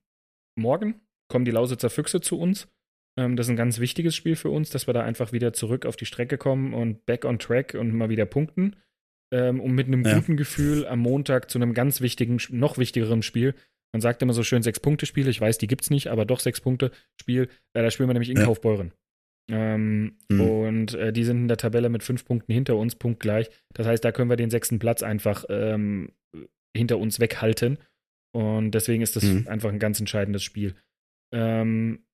[0.57, 2.68] Morgen kommen die Lausitzer Füchse zu uns.
[3.16, 5.87] Ähm, das ist ein ganz wichtiges Spiel für uns, dass wir da einfach wieder zurück
[5.87, 8.77] auf die Strecke kommen und back on track und mal wieder punkten.
[9.33, 10.14] Ähm, um mit einem ja.
[10.14, 13.55] guten Gefühl am Montag zu einem ganz wichtigen, noch wichtigeren Spiel.
[13.92, 15.31] Man sagt immer so schön Sechs-Punkte-Spiele.
[15.31, 17.49] Ich weiß, die gibt es nicht, aber doch Sechs-Punkte-Spiel.
[17.73, 18.44] Äh, da spielen wir nämlich in ja.
[18.44, 18.92] Kaufbeuren.
[19.50, 20.40] Ähm, mhm.
[20.40, 23.50] Und äh, die sind in der Tabelle mit fünf Punkten hinter uns, punktgleich.
[23.74, 26.12] Das heißt, da können wir den sechsten Platz einfach ähm,
[26.74, 27.78] hinter uns weghalten.
[28.32, 29.48] Und deswegen ist das mhm.
[29.48, 30.76] einfach ein ganz entscheidendes Spiel.
[31.34, 32.04] Ähm,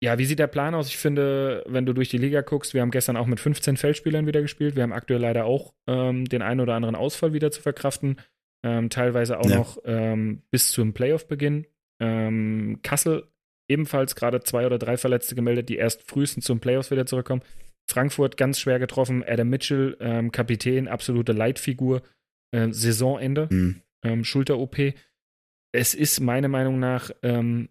[0.00, 0.86] ja, wie sieht der Plan aus?
[0.88, 4.26] Ich finde, wenn du durch die Liga guckst, wir haben gestern auch mit 15 Feldspielern
[4.26, 4.76] wieder gespielt.
[4.76, 8.16] Wir haben aktuell leider auch ähm, den einen oder anderen Ausfall wieder zu verkraften.
[8.64, 9.56] Ähm, teilweise auch ja.
[9.56, 11.66] noch ähm, bis zum Playoff-Beginn.
[12.00, 13.24] Kassel
[13.68, 17.42] ebenfalls gerade zwei oder drei Verletzte gemeldet, die erst frühestens zum Playoffs wieder zurückkommen.
[17.90, 19.24] Frankfurt ganz schwer getroffen.
[19.26, 22.02] Adam Mitchell, ähm, Kapitän, absolute Leitfigur.
[22.50, 23.82] Äh, Saisonende, mhm.
[24.02, 24.94] Ähm, Schulter-OP.
[25.72, 27.68] Es ist meiner Meinung nach ein,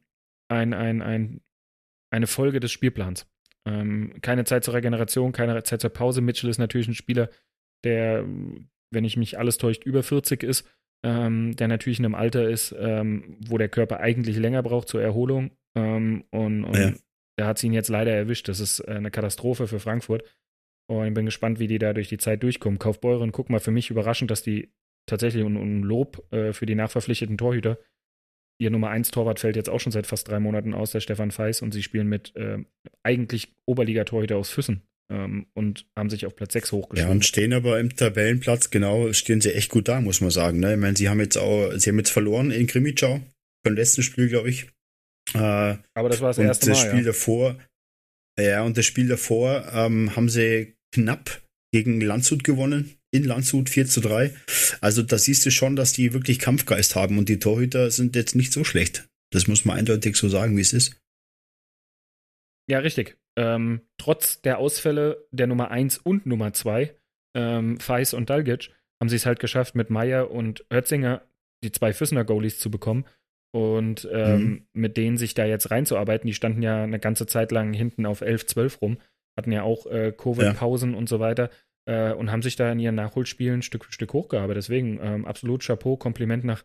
[0.50, 1.42] ein, ein
[2.10, 3.28] eine Folge des Spielplans.
[3.66, 6.22] Ähm, keine Zeit zur Regeneration, keine Zeit zur Pause.
[6.22, 7.30] Mitchell ist natürlich ein Spieler,
[7.84, 8.26] der,
[8.92, 10.68] wenn ich mich alles täuscht, über 40 ist,
[11.04, 15.02] ähm, der natürlich in einem Alter ist, ähm, wo der Körper eigentlich länger braucht zur
[15.02, 15.52] Erholung.
[15.76, 16.94] Ähm, und, und ja.
[17.38, 18.48] da hat sie ihn jetzt leider erwischt.
[18.48, 20.24] Das ist äh, eine Katastrophe für Frankfurt.
[20.90, 22.80] Und ich bin gespannt, wie die da durch die Zeit durchkommen.
[22.80, 24.74] Kaufbeuren, guck mal, für mich überraschend, dass die
[25.06, 27.78] tatsächlich ein, ein Lob äh, für die nachverpflichteten Torhüter,
[28.60, 31.32] Ihr Nummer 1 Torwart fällt jetzt auch schon seit fast drei Monaten aus, der Stefan
[31.32, 32.64] Feis, und sie spielen mit äh,
[33.04, 37.10] eigentlich Oberliga-Torhüter aus Füssen ähm, und haben sich auf Platz 6 hochgeschrieben.
[37.10, 40.60] Ja, und stehen aber im Tabellenplatz, genau, stehen sie echt gut da, muss man sagen.
[40.60, 40.74] Ne?
[40.74, 43.22] Ich meine, sie haben jetzt auch, sie haben jetzt verloren in Grimmitschau,
[43.64, 44.68] beim letzten Spiel, glaube ich.
[45.34, 46.74] Äh, aber das war das erste Mal.
[46.74, 47.06] Das Spiel ja.
[47.06, 47.58] davor,
[48.40, 51.42] ja, und das Spiel davor ähm, haben sie knapp
[51.74, 54.34] gegen Landshut gewonnen in Landshut 4 zu 3.
[54.82, 58.36] Also da siehst du schon, dass die wirklich Kampfgeist haben und die Torhüter sind jetzt
[58.36, 59.08] nicht so schlecht.
[59.32, 60.98] Das muss man eindeutig so sagen, wie es ist.
[62.68, 63.18] Ja, richtig.
[63.38, 66.94] Ähm, trotz der Ausfälle der Nummer 1 und Nummer 2,
[67.36, 71.22] ähm, Feis und Dalgic, haben sie es halt geschafft, mit Meyer und Hötzinger
[71.64, 73.06] die zwei Füssener Goalies zu bekommen
[73.54, 74.68] und ähm, mhm.
[74.74, 76.28] mit denen sich da jetzt reinzuarbeiten.
[76.28, 78.98] Die standen ja eine ganze Zeit lang hinten auf 11, 12 rum,
[79.38, 80.98] hatten ja auch äh, Covid-Pausen ja.
[80.98, 81.50] und so weiter
[81.86, 84.64] äh, und haben sich da in ihren Nachholspielen Stück für Stück hochgearbeitet.
[84.64, 86.64] Deswegen ähm, absolut Chapeau, Kompliment nach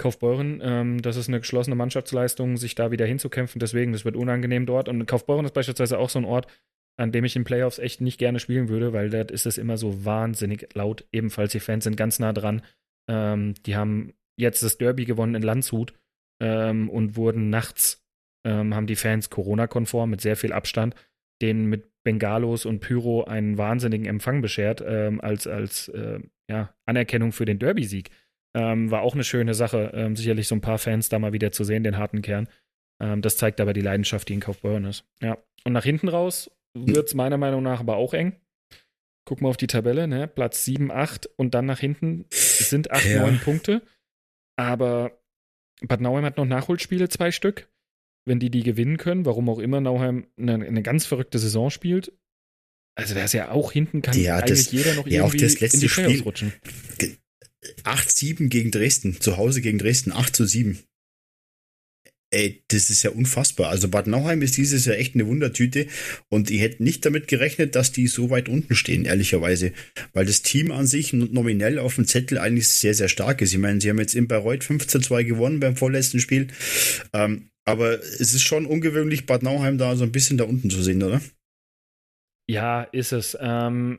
[0.00, 0.60] Kaufbeuren.
[0.62, 3.60] Ähm, das ist eine geschlossene Mannschaftsleistung, sich da wieder hinzukämpfen.
[3.60, 4.88] Deswegen, das wird unangenehm dort.
[4.88, 6.48] Und Kaufbeuren ist beispielsweise auch so ein Ort,
[6.96, 9.76] an dem ich in Playoffs echt nicht gerne spielen würde, weil dort ist es immer
[9.76, 11.06] so wahnsinnig laut.
[11.12, 12.62] Ebenfalls, die Fans sind ganz nah dran.
[13.08, 15.94] Ähm, die haben jetzt das Derby gewonnen in Landshut
[16.40, 18.02] ähm, und wurden nachts,
[18.44, 20.94] ähm, haben die Fans Corona-konform mit sehr viel Abstand,
[21.40, 27.32] denen mit Bengalos und Pyro einen wahnsinnigen Empfang beschert, ähm, als, als äh, ja, Anerkennung
[27.32, 28.10] für den Derby-Sieg.
[28.54, 31.52] Ähm, war auch eine schöne Sache, ähm, sicherlich so ein paar Fans da mal wieder
[31.52, 32.48] zu sehen, den harten Kern.
[33.00, 35.04] Ähm, das zeigt aber die Leidenschaft, die in Kaufbeuren ist.
[35.22, 35.38] Ja.
[35.64, 38.36] Und nach hinten raus wird es meiner Meinung nach aber auch eng.
[39.24, 40.26] Guck mal auf die Tabelle, ne?
[40.26, 43.22] Platz 7, 8 und dann nach hinten sind 8, ja.
[43.22, 43.82] 9 Punkte.
[44.56, 45.20] Aber
[45.82, 47.70] Bad Nauheim hat noch Nachholspiele, zwei Stück
[48.26, 52.12] wenn die die gewinnen können, warum auch immer Nauheim eine, eine ganz verrückte Saison spielt.
[52.94, 55.42] Also da ist ja auch hinten kann ja, eigentlich das, jeder noch ja, irgendwie auch
[55.42, 56.52] das letzte in die Spiel, rutschen.
[57.84, 60.78] 8-7 gegen Dresden, zu Hause gegen Dresden, 8 zu 7.
[62.32, 63.70] Ey, das ist ja unfassbar.
[63.70, 65.88] Also Bad Nauheim ist dieses Jahr echt eine Wundertüte
[66.28, 69.72] und ich hätte nicht damit gerechnet, dass die so weit unten stehen, ehrlicherweise.
[70.12, 73.52] Weil das Team an sich nominell auf dem Zettel eigentlich sehr, sehr stark ist.
[73.52, 76.46] Ich meine, sie haben jetzt in Bayreuth 15-2 gewonnen beim vorletzten Spiel.
[77.12, 80.82] Ähm, aber es ist schon ungewöhnlich, Bad Nauheim da so ein bisschen da unten zu
[80.82, 81.20] sehen, oder?
[82.48, 83.36] Ja, ist es.
[83.40, 83.98] Ähm,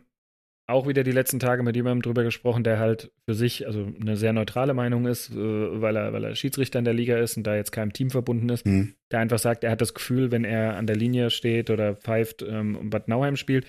[0.71, 4.17] auch wieder die letzten Tage mit jemandem drüber gesprochen, der halt für sich, also eine
[4.17, 7.43] sehr neutrale Meinung ist, äh, weil, er, weil er Schiedsrichter in der Liga ist und
[7.43, 8.95] da jetzt keinem Team verbunden ist, mhm.
[9.11, 12.41] der einfach sagt, er hat das Gefühl, wenn er an der Linie steht oder pfeift
[12.41, 13.65] ähm, und Bad Nauheim spielt,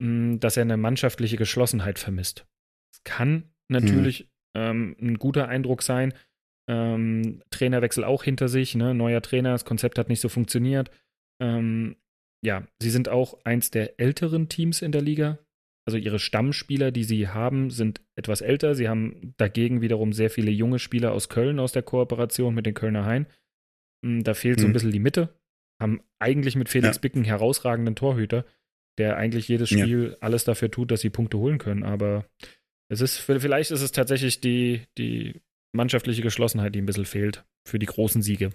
[0.00, 2.46] mh, mm, dass er eine mannschaftliche Geschlossenheit vermisst.
[2.92, 4.60] Es kann natürlich mhm.
[4.60, 6.14] ähm, ein guter Eindruck sein,
[6.68, 8.94] ähm, Trainerwechsel auch hinter sich, ne?
[8.94, 10.90] neuer Trainer, das Konzept hat nicht so funktioniert.
[11.40, 11.96] Ähm,
[12.44, 15.38] ja, sie sind auch eins der älteren Teams in der Liga.
[15.86, 18.74] Also ihre Stammspieler, die sie haben, sind etwas älter.
[18.74, 22.74] Sie haben dagegen wiederum sehr viele junge Spieler aus Köln aus der Kooperation mit den
[22.74, 23.26] Kölner Hain.
[24.04, 24.74] Hm, da fehlt so ein mhm.
[24.74, 25.38] bisschen die Mitte.
[25.80, 27.00] Haben eigentlich mit Felix ja.
[27.00, 28.44] Bicken herausragenden Torhüter,
[28.98, 30.16] der eigentlich jedes Spiel ja.
[30.20, 31.84] alles dafür tut, dass sie Punkte holen können.
[31.84, 32.26] Aber
[32.88, 35.40] es ist, vielleicht ist es tatsächlich die, die
[35.72, 38.50] mannschaftliche Geschlossenheit, die ein bisschen fehlt für die großen Siege.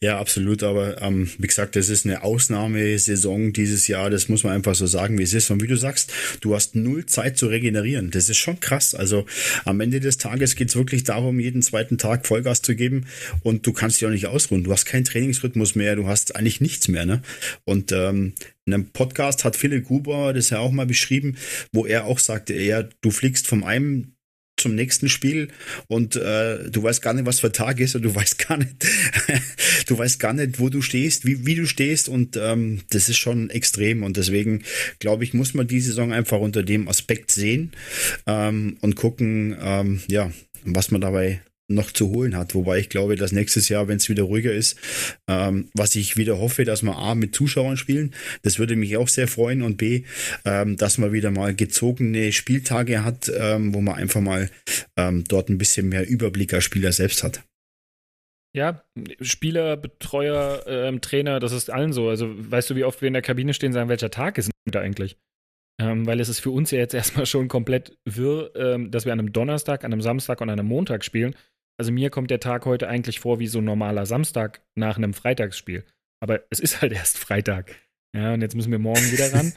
[0.00, 0.62] Ja, absolut.
[0.62, 4.10] Aber ähm, wie gesagt, das ist eine Ausnahmesaison dieses Jahr.
[4.10, 5.50] Das muss man einfach so sagen, wie es ist.
[5.50, 8.12] Und wie du sagst, du hast null Zeit zu regenerieren.
[8.12, 8.94] Das ist schon krass.
[8.94, 9.26] Also
[9.64, 13.06] am Ende des Tages geht es wirklich darum, jeden zweiten Tag Vollgas zu geben.
[13.42, 14.62] Und du kannst dich auch nicht ausruhen.
[14.62, 15.96] Du hast keinen Trainingsrhythmus mehr.
[15.96, 17.04] Du hast eigentlich nichts mehr.
[17.04, 17.20] Ne?
[17.64, 18.34] Und ähm,
[18.66, 21.36] in einem Podcast hat Philipp Gruber das ja auch mal beschrieben,
[21.72, 24.12] wo er auch sagte, er, du fliegst vom einem
[24.58, 25.48] zum nächsten Spiel.
[25.86, 28.86] Und äh, du weißt gar nicht, was für Tag ist und du weißt gar nicht,
[29.86, 32.08] du weißt gar nicht, wo du stehst, wie, wie du stehst.
[32.08, 34.02] Und ähm, das ist schon extrem.
[34.02, 34.64] Und deswegen
[34.98, 37.72] glaube ich, muss man die Saison einfach unter dem Aspekt sehen
[38.26, 40.30] ähm, und gucken, ähm, ja,
[40.64, 42.54] was man dabei noch zu holen hat.
[42.54, 44.78] Wobei ich glaube, dass nächstes Jahr, wenn es wieder ruhiger ist,
[45.28, 49.08] ähm, was ich wieder hoffe, dass wir A mit Zuschauern spielen, das würde mich auch
[49.08, 50.04] sehr freuen und B,
[50.44, 54.50] ähm, dass man wieder mal gezogene Spieltage hat, ähm, wo man einfach mal
[54.96, 57.42] ähm, dort ein bisschen mehr Überblick als Spieler selbst hat.
[58.56, 58.82] Ja,
[59.20, 62.08] Spieler, Betreuer, ähm, Trainer, das ist allen so.
[62.08, 64.46] Also weißt du, wie oft wir in der Kabine stehen und sagen, welcher Tag ist
[64.46, 65.18] denn da eigentlich?
[65.80, 69.12] Ähm, weil es ist für uns ja jetzt erstmal schon komplett wirr, ähm, dass wir
[69.12, 71.36] an einem Donnerstag, an einem Samstag und an einem Montag spielen
[71.78, 75.14] also mir kommt der Tag heute eigentlich vor wie so ein normaler Samstag nach einem
[75.14, 75.84] Freitagsspiel.
[76.20, 77.74] Aber es ist halt erst Freitag.
[78.14, 79.52] Ja, und jetzt müssen wir morgen wieder ran.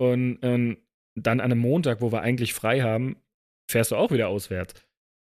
[0.00, 0.78] und, und
[1.14, 3.16] dann an einem Montag, wo wir eigentlich frei haben,
[3.70, 4.74] fährst du auch wieder auswärts.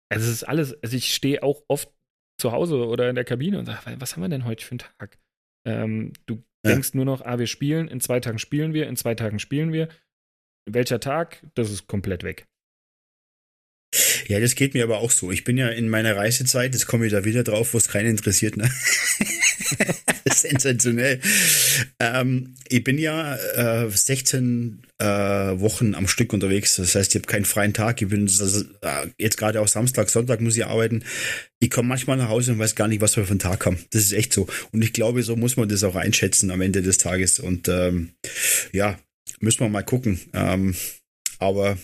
[0.10, 1.92] Also es ist alles, also ich stehe auch oft
[2.40, 4.80] zu Hause oder in der Kabine und sage, was haben wir denn heute für einen
[4.80, 5.20] Tag?
[5.66, 6.72] Ähm, du ja.
[6.72, 9.74] denkst nur noch, ah, wir spielen, in zwei Tagen spielen wir, in zwei Tagen spielen
[9.74, 9.90] wir.
[10.70, 11.46] Welcher Tag?
[11.56, 12.48] Das ist komplett weg.
[14.28, 15.32] Ja, das geht mir aber auch so.
[15.32, 18.10] Ich bin ja in meiner Reisezeit, jetzt komme ich da wieder drauf, wo es keinen
[18.10, 18.58] interessiert.
[18.58, 18.70] Ne?
[20.34, 21.22] Sensationell.
[22.00, 26.76] Ähm, ich bin ja äh, 16 äh, Wochen am Stück unterwegs.
[26.76, 28.02] Das heißt, ich habe keinen freien Tag.
[28.02, 28.66] Ich bin also,
[29.18, 31.04] jetzt gerade auch Samstag, Sonntag muss ich arbeiten.
[31.60, 33.78] Ich komme manchmal nach Hause und weiß gar nicht, was wir für einen Tag haben.
[33.92, 34.48] Das ist echt so.
[34.74, 37.40] Und ich glaube, so muss man das auch einschätzen am Ende des Tages.
[37.40, 38.10] Und ähm,
[38.74, 39.00] ja,
[39.40, 40.20] müssen wir mal gucken.
[40.34, 40.76] Ähm,
[41.40, 41.78] aber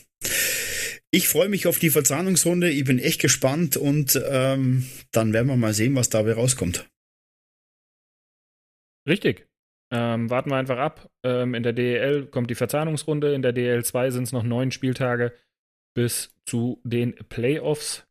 [1.13, 2.71] ich freue mich auf die Verzahnungsrunde.
[2.71, 6.89] Ich bin echt gespannt und ähm, dann werden wir mal sehen, was dabei rauskommt.
[9.07, 9.47] Richtig.
[9.91, 11.11] Ähm, warten wir einfach ab.
[11.23, 13.35] Ähm, in der DEL kommt die Verzahnungsrunde.
[13.35, 15.33] In der DEL 2 sind es noch neun Spieltage
[15.95, 18.07] bis zu den Playoffs.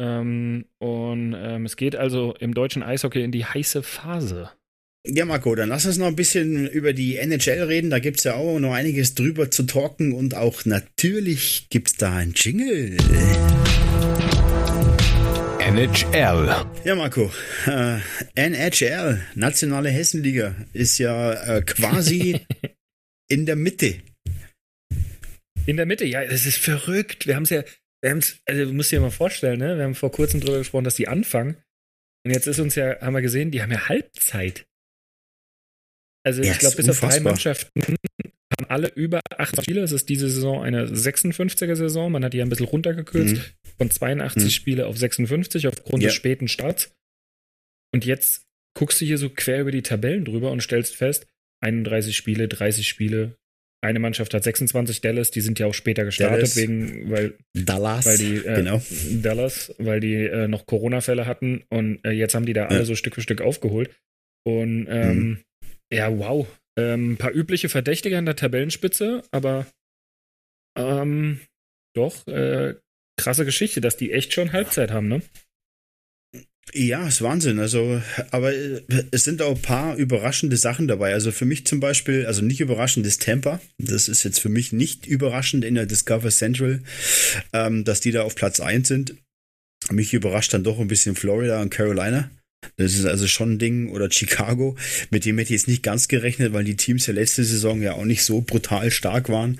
[0.00, 4.50] Ähm, und ähm, es geht also im deutschen Eishockey in die heiße Phase.
[5.08, 7.90] Ja, Marco, dann lass uns noch ein bisschen über die NHL reden.
[7.90, 11.96] Da gibt es ja auch noch einiges drüber zu talken und auch natürlich gibt es
[11.96, 12.96] da ein Jingle.
[15.60, 16.66] NHL.
[16.84, 17.30] Ja, Marco.
[17.66, 17.98] Äh,
[18.34, 22.40] NHL, Nationale Hessenliga, ist ja äh, quasi
[23.28, 24.00] in der Mitte.
[25.66, 27.28] In der Mitte, ja, das ist verrückt.
[27.28, 27.62] Wir haben es ja,
[28.02, 29.76] wir haben's, also du musst dir mal vorstellen, ne?
[29.76, 31.56] Wir haben vor kurzem darüber gesprochen, dass die anfangen.
[32.24, 34.65] Und jetzt ist uns ja, haben wir gesehen, die haben ja Halbzeit.
[36.26, 37.08] Also ja, ich glaube, bis unfassbar.
[37.08, 37.82] auf drei Mannschaften
[38.58, 39.82] haben alle über acht Spiele.
[39.82, 42.10] Es ist diese Saison eine 56er-Saison.
[42.10, 43.42] Man hat die ein bisschen runtergekürzt mhm.
[43.78, 44.50] von 82 mhm.
[44.50, 46.08] Spiele auf 56 aufgrund ja.
[46.08, 46.90] des späten Starts.
[47.94, 48.42] Und jetzt
[48.76, 51.28] guckst du hier so quer über die Tabellen drüber und stellst fest,
[51.62, 53.36] 31 Spiele, 30 Spiele.
[53.80, 56.56] Eine Mannschaft hat 26 Dallas, die sind ja auch später gestartet, Dallas.
[56.56, 58.82] wegen, weil, Dallas, weil die, äh, genau.
[59.22, 62.96] Dallas, weil die äh, noch Corona-Fälle hatten und äh, jetzt haben die da alle so
[62.96, 63.90] Stück für Stück aufgeholt.
[64.44, 65.38] Und ähm, mhm.
[65.92, 66.46] Ja, wow.
[66.78, 69.66] Ähm, ein paar übliche Verdächtige an der Tabellenspitze, aber
[70.76, 71.40] ähm,
[71.94, 72.74] doch, äh,
[73.18, 75.22] krasse Geschichte, dass die echt schon Halbzeit haben, ne?
[76.74, 77.60] Ja, ist Wahnsinn.
[77.60, 81.14] Also, aber äh, es sind auch ein paar überraschende Sachen dabei.
[81.14, 83.60] Also für mich zum Beispiel, also nicht überraschend ist Tampa.
[83.78, 86.82] Das ist jetzt für mich nicht überraschend in der Discover Central,
[87.52, 89.14] ähm, dass die da auf Platz 1 sind.
[89.90, 92.30] Mich überrascht dann doch ein bisschen Florida und Carolina.
[92.76, 93.90] Das ist also schon ein Ding.
[93.90, 94.76] Oder Chicago,
[95.10, 97.94] mit dem hätte ich jetzt nicht ganz gerechnet, weil die Teams ja letzte Saison ja
[97.94, 99.58] auch nicht so brutal stark waren.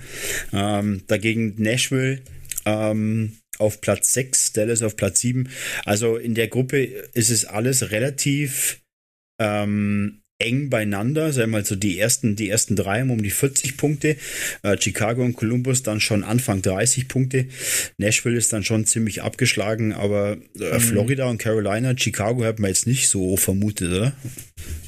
[0.53, 2.21] Ähm, dagegen Nashville
[2.65, 5.49] ähm, auf Platz 6, Dallas auf Platz 7.
[5.85, 8.81] Also in der Gruppe ist es alles relativ
[9.39, 13.31] ähm, eng beieinander, sagen wir mal so die ersten, die ersten drei haben um die
[13.31, 14.17] 40 Punkte,
[14.63, 17.47] äh, Chicago und Columbus dann schon Anfang 30 Punkte,
[17.97, 20.79] Nashville ist dann schon ziemlich abgeschlagen, aber äh, mhm.
[20.79, 24.13] Florida und Carolina, Chicago hat man jetzt nicht so vermutet, oder?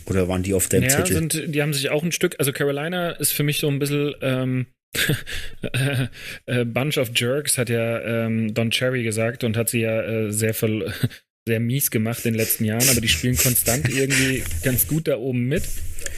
[0.05, 1.15] Oder waren die auf dem ja, Zettel?
[1.15, 4.13] Sind, die haben sich auch ein Stück, also Carolina ist für mich so ein bisschen
[4.21, 4.67] ähm,
[6.65, 10.53] Bunch of Jerks, hat ja ähm, Don Cherry gesagt und hat sie ja äh, sehr
[10.53, 10.69] ver
[11.49, 15.17] sehr mies gemacht in den letzten Jahren, aber die spielen konstant irgendwie ganz gut da
[15.17, 15.63] oben mit.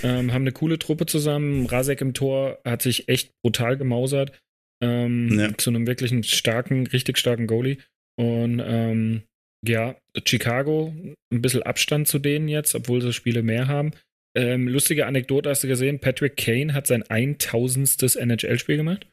[0.03, 1.65] Ähm, haben eine coole Truppe zusammen.
[1.67, 4.37] Rasek im Tor hat sich echt brutal gemausert.
[4.83, 5.57] Ähm, ja.
[5.57, 7.77] Zu einem wirklichen starken, richtig starken Goalie.
[8.19, 9.23] Und ähm,
[9.65, 9.95] Ja,
[10.27, 10.93] Chicago,
[11.31, 13.91] ein bisschen Abstand zu denen jetzt, obwohl sie Spiele mehr haben.
[14.35, 18.15] Ähm, lustige Anekdote hast du gesehen, Patrick Kane hat sein 1000.
[18.17, 19.07] NHL-Spiel gemacht.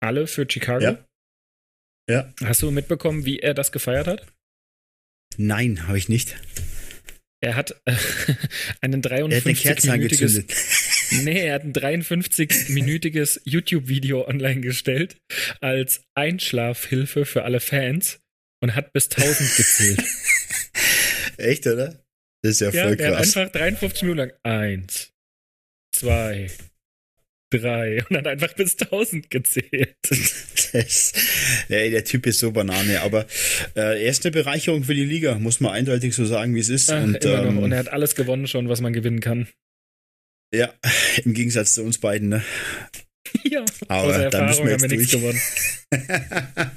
[0.00, 0.82] Alle für Chicago.
[0.84, 1.04] Ja.
[2.08, 2.32] ja.
[2.42, 4.26] Hast du mitbekommen, wie er das gefeiert hat?
[5.38, 6.36] Nein, habe ich nicht.
[7.40, 7.94] Er hat äh,
[8.80, 10.44] einen 53-minütiges.
[11.22, 15.16] Nee, er hat ein 53-minütiges YouTube-Video online gestellt
[15.60, 18.20] als Einschlafhilfe für alle Fans
[18.60, 20.04] und hat bis 1000 gezählt.
[21.36, 22.04] Echt, oder?
[22.42, 23.36] Das ist ja, ja voll krass.
[23.36, 25.12] Er hat einfach 53 Minuten lang eins,
[25.94, 26.50] zwei,
[27.50, 29.96] drei und hat einfach bis 1000 gezählt.
[30.72, 31.12] Das,
[31.68, 33.26] ja, der Typ ist so Banane, aber
[33.74, 36.68] äh, er ist eine Bereicherung für die Liga, muss man eindeutig so sagen, wie es
[36.68, 36.90] ist.
[36.90, 39.48] Ach, und, ähm, und er hat alles gewonnen schon, was man gewinnen kann.
[40.54, 40.72] Ja,
[41.24, 42.42] im Gegensatz zu uns beiden, ne?
[43.44, 45.40] Ja, aber dann müssen wir jetzt nichts gewonnen.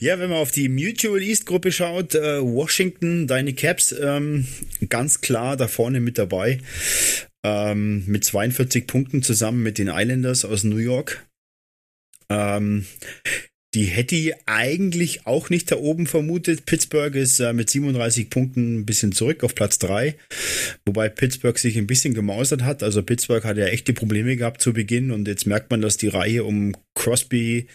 [0.00, 4.46] ja, wenn man auf die Mutual East Gruppe schaut, äh, Washington, deine Caps, ähm,
[4.88, 6.58] ganz klar da vorne mit dabei.
[7.44, 11.26] Ähm, mit 42 Punkten zusammen mit den Islanders aus New York.
[12.28, 12.86] Ähm,
[13.74, 16.64] die hätte ich eigentlich auch nicht da oben vermutet.
[16.64, 20.14] Pittsburgh ist äh, mit 37 Punkten ein bisschen zurück auf Platz 3,
[20.86, 22.84] wobei Pittsburgh sich ein bisschen gemausert hat.
[22.84, 26.08] Also Pittsburgh hat ja echte Probleme gehabt zu Beginn und jetzt merkt man, dass die
[26.08, 27.66] Reihe um Crosby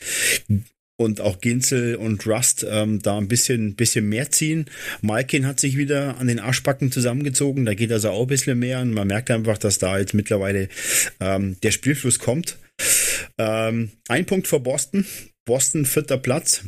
[0.96, 4.66] und auch Ginzel und Rust ähm, da ein bisschen, bisschen mehr ziehen.
[5.02, 8.80] Malkin hat sich wieder an den Arschbacken zusammengezogen, da geht also auch ein bisschen mehr
[8.80, 10.70] und man merkt einfach, dass da jetzt mittlerweile
[11.20, 12.58] ähm, der Spielfluss kommt.
[13.38, 15.06] Ähm, ein Punkt vor Boston,
[15.46, 16.64] Boston vierter Platz.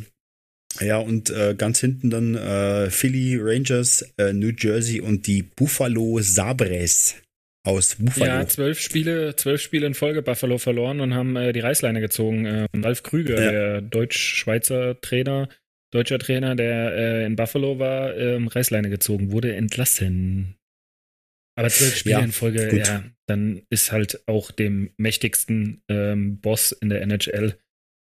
[0.79, 6.19] Ja, und äh, ganz hinten dann äh, Philly, Rangers, äh, New Jersey und die Buffalo
[6.21, 7.15] Sabres
[7.63, 8.25] aus Buffalo.
[8.25, 12.45] Ja, zwölf Spiele, zwölf Spiele in Folge Buffalo verloren und haben äh, die Reißleine gezogen.
[12.45, 13.51] Äh, Ralf Krüger, ja.
[13.51, 15.49] der Deutsch-Schweizer Trainer,
[15.91, 20.55] deutscher Trainer, der äh, in Buffalo war, ähm, Reißleine gezogen, wurde entlassen.
[21.61, 22.87] Aber zwölf Spiele ja, in Folge, gut.
[22.87, 27.55] ja, dann ist halt auch dem mächtigsten ähm, Boss in der NHL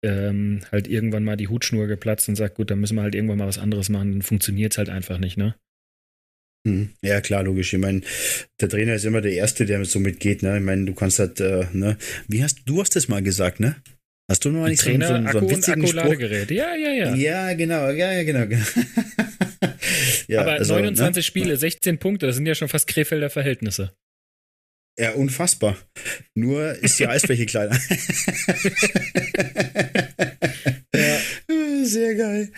[0.05, 3.38] ähm, halt irgendwann mal die Hutschnur geplatzt und sagt, gut, dann müssen wir halt irgendwann
[3.38, 5.57] mal was anderes machen, dann funktioniert es halt einfach nicht, ne?
[6.66, 6.90] Hm.
[7.03, 7.72] Ja, klar, logisch.
[7.72, 8.03] Ich meine,
[8.61, 10.59] der Trainer ist immer der Erste, der so mitgeht, ne?
[10.59, 11.96] Ich meine, du kannst halt, äh, ne?
[12.28, 13.76] Wie hast du hast das mal gesagt, ne?
[14.30, 16.51] Hast du noch nicht Trainer, so, so, so einen Akku witzigen und Akkuladegerät.
[16.53, 17.14] Ja, ja, ja.
[17.16, 18.46] Ja, genau, ja, ja, genau.
[20.31, 21.22] ja, Aber also, 29 ne?
[21.22, 23.93] Spiele, 16 Punkte, das sind ja schon fast Krefelder Verhältnisse.
[24.99, 25.76] Ja, unfassbar.
[26.35, 27.78] Nur ist die Eisfläche kleiner.
[30.95, 31.18] ja.
[31.85, 32.53] Sehr geil.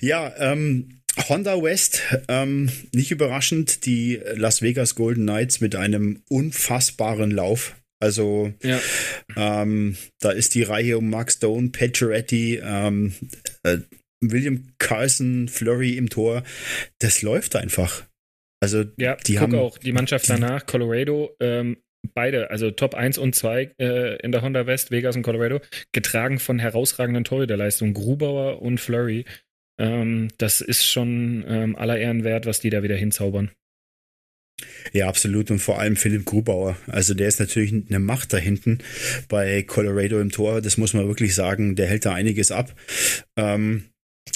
[0.00, 7.30] Ja, ähm, Honda West, ähm, nicht überraschend, die Las Vegas Golden Knights mit einem unfassbaren
[7.30, 7.76] Lauf.
[8.00, 8.78] Also ja.
[9.36, 13.14] ähm, da ist die Reihe um Mark Stone, Pacioretty, ähm,
[13.62, 13.78] äh,
[14.20, 16.42] William Carlson, Flurry im Tor.
[16.98, 18.06] Das läuft einfach.
[18.60, 21.76] Also ja, die haben auch die Mannschaft danach, Colorado, ähm,
[22.14, 25.60] beide, also Top 1 und 2 äh, in der Honda West, Vegas und Colorado,
[25.92, 29.24] getragen von herausragenden Torhüterleistungen, Grubauer und Flurry.
[29.78, 33.50] Ähm, das ist schon ähm, aller Ehren wert, was die da wieder hinzaubern.
[34.92, 35.50] Ja, absolut.
[35.50, 36.76] Und vor allem Philipp Grubauer.
[36.86, 38.78] Also der ist natürlich eine Macht da hinten
[39.28, 40.62] bei Colorado im Tor.
[40.62, 41.76] Das muss man wirklich sagen.
[41.76, 42.74] Der hält da einiges ab.
[43.36, 43.84] Ähm,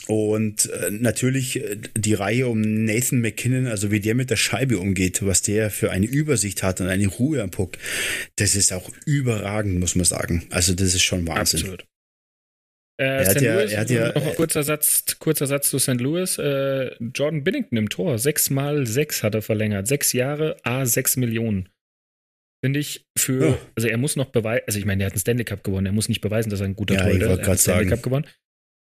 [0.07, 4.79] und äh, natürlich äh, die Reihe um Nathan McKinnon, also wie der mit der Scheibe
[4.79, 7.79] umgeht, was der für eine Übersicht hat und eine Ruhe am Puck,
[8.37, 10.47] das ist auch überragend, muss man sagen.
[10.51, 11.61] Also das ist schon Wahnsinn.
[11.61, 11.85] Absolut.
[13.01, 13.41] Äh, St.
[13.41, 16.01] Ja, Louis, ja, noch ein kurzer Satz, kurzer Satz zu St.
[16.01, 16.37] Louis.
[16.39, 19.87] Äh, Jordan Binnington im Tor, sechs mal sechs hat er verlängert.
[19.87, 21.71] Sechs Jahre, A, sechs Millionen.
[22.63, 23.59] Finde ich für, oh.
[23.75, 25.93] also er muss noch beweisen, also ich meine, er hat einen Stanley Cup gewonnen, er
[25.93, 27.31] muss nicht beweisen, dass er ein guter ja, Torhüter ist.
[27.31, 28.27] Er hat einen Stanley Cup gewonnen.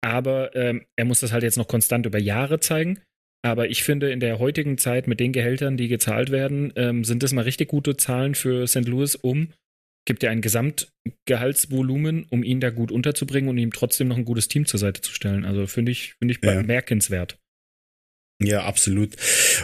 [0.02, 3.00] Aber ähm, er muss das halt jetzt noch konstant über Jahre zeigen.
[3.42, 7.22] Aber ich finde, in der heutigen Zeit mit den Gehältern, die gezahlt werden, ähm, sind
[7.22, 8.86] das mal richtig gute Zahlen für St.
[8.86, 9.48] Louis, um,
[10.06, 14.48] gibt ja ein Gesamtgehaltsvolumen, um ihn da gut unterzubringen und ihm trotzdem noch ein gutes
[14.48, 15.44] Team zur Seite zu stellen.
[15.44, 16.60] Also finde ich, finde ich ja.
[16.60, 17.38] bemerkenswert.
[18.42, 19.16] Ja, absolut.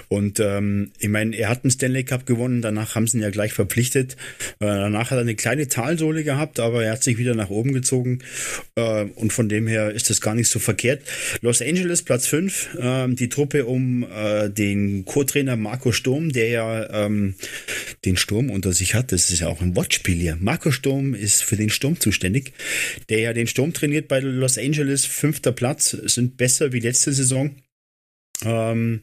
[0.09, 3.31] Und ähm, ich meine, er hat einen Stanley Cup gewonnen, danach haben sie ihn ja
[3.31, 4.19] gleich verpflichtet.
[4.61, 7.73] Äh, danach hat er eine kleine Talsohle gehabt, aber er hat sich wieder nach oben
[7.73, 8.19] gezogen.
[8.75, 11.03] Äh, und von dem her ist das gar nicht so verkehrt.
[11.41, 17.07] Los Angeles, Platz 5, äh, die Truppe um äh, den Co-Trainer Marco Sturm, der ja
[17.07, 17.35] ähm,
[18.05, 19.11] den Sturm unter sich hat.
[19.11, 20.37] Das ist ja auch ein Wortspiel hier.
[20.39, 22.53] Marco Sturm ist für den Sturm zuständig,
[23.09, 25.07] der ja den Sturm trainiert bei Los Angeles.
[25.07, 27.57] Fünfter Platz, sind besser wie letzte Saison.
[28.47, 29.03] Ähm,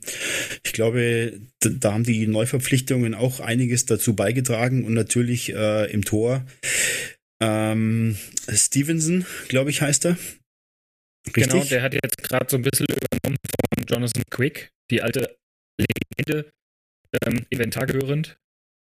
[0.63, 6.05] ich glaube, da, da, haben die Neuverpflichtungen auch einiges dazu beigetragen und natürlich äh, im
[6.05, 6.45] Tor
[7.41, 8.15] ähm,
[8.49, 10.17] Stevenson, glaube ich, heißt er.
[11.27, 11.51] Richtig?
[11.51, 13.37] Genau, der hat jetzt gerade so ein bisschen übernommen
[13.75, 15.35] von Jonathan Quick, die alte
[15.77, 16.49] Legende,
[17.25, 18.37] ähm, inventargehörend.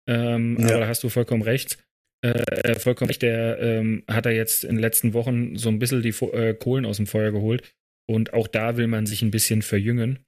[0.09, 0.67] Ähm, ja.
[0.67, 1.79] Aber da hast du vollkommen recht.
[2.25, 5.81] Äh, äh, vollkommen recht, der ähm, hat er jetzt in den letzten Wochen so ein
[5.81, 7.73] bisschen die äh, Kohlen aus dem Feuer geholt.
[8.09, 10.25] Und auch da will man sich ein bisschen verjüngen.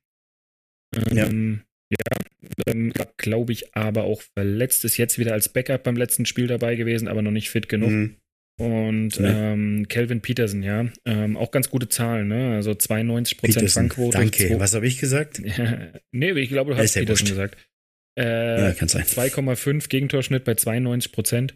[0.96, 1.96] Ähm, ja.
[1.98, 4.84] ja ähm, glaube ich, aber auch verletzt.
[4.84, 7.90] Ist jetzt wieder als Backup beim letzten Spiel dabei gewesen, aber noch nicht fit genug.
[7.90, 8.16] Mhm.
[8.56, 9.52] Und ja.
[9.52, 12.54] ähm, Peterson, ja, ähm, auch ganz gute Zahlen, ne?
[12.54, 14.18] Also 92% Peterson, Fangquote.
[14.18, 15.42] Danke, was habe ich gesagt?
[16.12, 17.56] nee, ich glaube, du hast Peterson gesagt.
[18.16, 19.02] Äh, ja, kann sein.
[19.02, 21.54] 2,5 Gegentorschnitt bei 92%.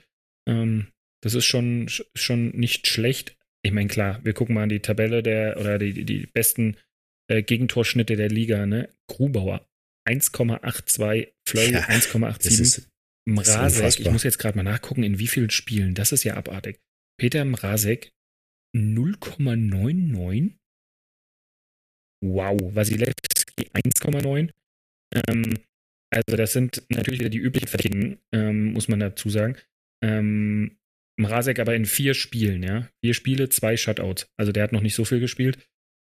[0.48, 0.88] Ähm,
[1.22, 3.36] das ist schon, schon nicht schlecht.
[3.62, 6.76] Ich meine, klar, wir gucken mal an die Tabelle der oder die, die besten
[7.28, 8.94] äh, Gegentorschnitte der Liga, ne?
[9.08, 9.68] Grubauer
[10.08, 12.86] 1,82, Fleury ja, 1,87.
[13.26, 15.94] Mrazek, ich muss jetzt gerade mal nachgucken, in wie vielen Spielen.
[15.94, 16.80] Das ist ja abartig.
[17.18, 18.12] Peter Mrazek
[18.74, 20.54] 0,99.
[22.24, 24.50] Wow, Wasilewski 1,9.
[25.14, 25.58] Ähm,
[26.10, 29.56] also das sind natürlich wieder die üblichen Verdächtigen, ähm, muss man dazu sagen.
[30.02, 30.78] Ähm,
[31.18, 32.88] Mrazek aber in vier Spielen, ja.
[33.04, 34.30] Vier Spiele, zwei Shutouts.
[34.38, 35.58] Also der hat noch nicht so viel gespielt.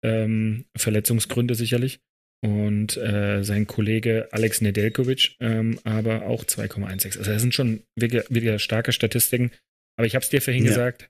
[0.03, 2.01] Ähm, Verletzungsgründe sicherlich.
[2.41, 7.17] Und äh, sein Kollege Alex Nedeljkovic ähm, aber auch 2,16.
[7.17, 9.51] Also das sind schon wirklich, wirklich starke Statistiken.
[9.97, 10.69] Aber ich habe es dir vorhin ja.
[10.69, 11.09] gesagt,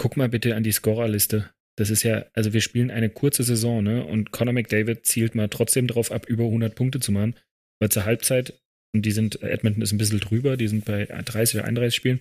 [0.00, 1.50] guck mal bitte an die Scorerliste.
[1.76, 4.04] Das ist ja, also wir spielen eine kurze Saison, ne?
[4.04, 7.34] Und Conor McDavid zielt mal trotzdem darauf ab, über 100 Punkte zu machen.
[7.80, 8.60] Weil zur Halbzeit,
[8.94, 12.20] und die sind, Edmonton ist ein bisschen drüber, die sind bei 30 oder 31 Spielen,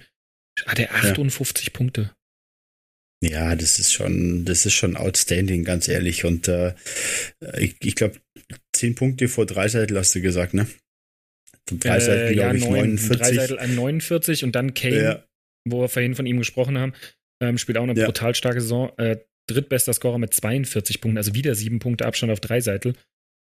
[0.66, 1.72] hat er 58 ja.
[1.72, 2.12] Punkte.
[3.24, 6.26] Ja, das ist schon, das ist schon outstanding, ganz ehrlich.
[6.26, 6.74] Und äh,
[7.58, 8.20] ich, ich glaube,
[8.74, 10.68] zehn Punkte vor Dreiseitel hast du gesagt, ne?
[11.72, 13.18] Dreiseitel, äh, glaube ja, ich, 49.
[13.18, 15.24] Dreiseitel an 49 und dann Kane, ja.
[15.66, 16.94] wo wir vorhin von ihm gesprochen haben,
[17.42, 18.06] ähm, spielt auch eine ja.
[18.06, 18.92] brutal starke Saison.
[18.98, 19.18] Äh,
[19.50, 22.94] drittbester Scorer mit 42 Punkten, also wieder sieben Punkte Abstand auf Dreiseitel.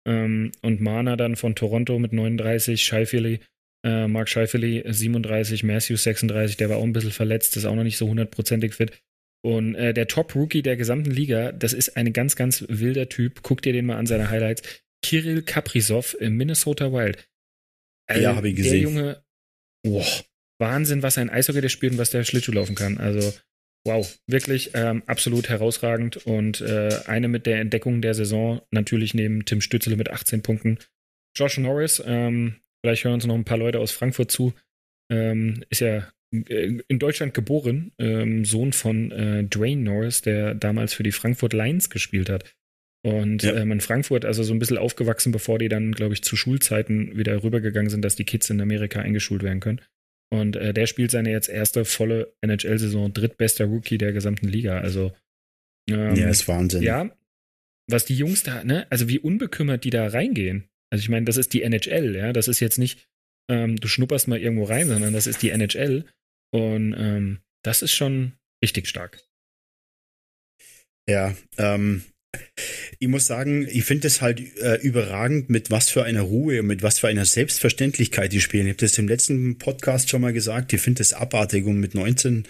[0.07, 3.41] Ähm, und Mana dann von Toronto mit 39, Scheifele,
[3.85, 7.85] äh, Mark Scheifele 37, Matthews 36, der war auch ein bisschen verletzt, ist auch noch
[7.85, 8.93] nicht so hundertprozentig fit.
[9.45, 13.43] Und äh, der Top-Rookie der gesamten Liga, das ist ein ganz, ganz wilder Typ.
[13.43, 14.63] Guck dir den mal an, seine Highlights.
[15.03, 17.29] Kirill Kaprizov im Minnesota Wild.
[18.07, 18.73] Also, ja, habe ich gesehen.
[18.73, 19.25] Der Junge,
[19.87, 20.25] wow,
[20.59, 22.97] Wahnsinn, was ein Eishockey der spielt und was der Schlittschuh laufen kann.
[22.97, 23.35] Also,
[23.87, 29.45] wow, wirklich ähm, absolut herausragend und äh, eine mit der Entdeckung der Saison, natürlich neben
[29.45, 30.79] Tim Stützele mit 18 Punkten.
[31.37, 34.55] Josh Norris, ähm, vielleicht hören uns noch ein paar Leute aus Frankfurt zu,
[35.11, 36.03] ähm, ist ja äh,
[36.43, 41.91] in Deutschland geboren, ähm, Sohn von äh, Dwayne Norris, der damals für die Frankfurt Lions
[41.91, 42.55] gespielt hat.
[43.05, 43.55] Und ja.
[43.55, 47.17] ähm, in Frankfurt, also so ein bisschen aufgewachsen, bevor die dann, glaube ich, zu Schulzeiten
[47.17, 49.81] wieder rübergegangen sind, dass die Kids in Amerika eingeschult werden können.
[50.31, 54.79] Und äh, der spielt seine jetzt erste volle NHL-Saison, drittbester Rookie der gesamten Liga.
[54.79, 55.13] Also
[55.89, 56.83] ähm, ja, ist Wahnsinn.
[56.83, 57.11] Ja,
[57.87, 60.69] was die Jungs da, ne, also wie unbekümmert die da reingehen.
[60.91, 63.07] Also ich meine, das ist die NHL, ja, das ist jetzt nicht,
[63.51, 66.05] ähm, du schnupperst mal irgendwo rein, sondern das ist die NHL
[66.55, 69.21] und ähm, das ist schon richtig stark.
[71.11, 72.05] Ja, ähm,
[73.01, 76.69] ich muss sagen, ich finde es halt äh, überragend, mit was für einer Ruhe und
[76.69, 78.67] mit was für einer Selbstverständlichkeit die spielen.
[78.67, 80.73] Ich habe das im letzten Podcast schon mal gesagt.
[80.73, 82.45] Ich finde es abartig und mit 19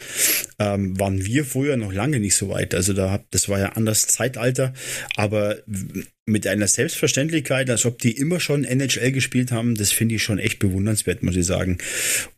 [0.58, 2.74] ähm, waren wir früher noch lange nicht so weit.
[2.74, 4.74] Also da das war ja anders Zeitalter,
[5.16, 5.58] aber
[6.26, 10.38] mit einer Selbstverständlichkeit, als ob die immer schon NHL gespielt haben, das finde ich schon
[10.38, 11.78] echt bewundernswert, muss ich sagen.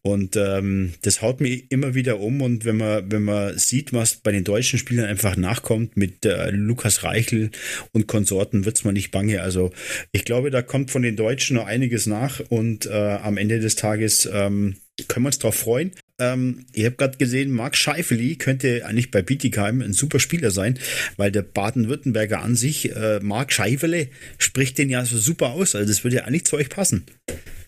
[0.03, 2.43] Und ähm, das haut mich immer wieder um.
[2.43, 6.51] Und wenn man, wenn man sieht, was bei den deutschen Spielern einfach nachkommt mit äh,
[6.51, 7.51] Lukas Reichel
[7.93, 9.41] und Konsorten, wird's mal nicht bange.
[9.43, 9.73] Also
[10.11, 13.77] ich glaube, da kommt von den Deutschen noch einiges nach und äh, am Ende des
[13.77, 14.77] Tages ähm,
[15.07, 15.93] können wir uns darauf freuen.
[16.19, 20.79] Ähm, ich habe gerade gesehen, Marc Scheifeli könnte eigentlich bei Bietigheim ein super Spieler sein,
[21.17, 24.09] weil der Baden-Württemberger an sich, äh, Marc Scheifele,
[24.39, 25.75] spricht den ja so super aus.
[25.75, 27.05] Also das würde ja eigentlich zu euch passen.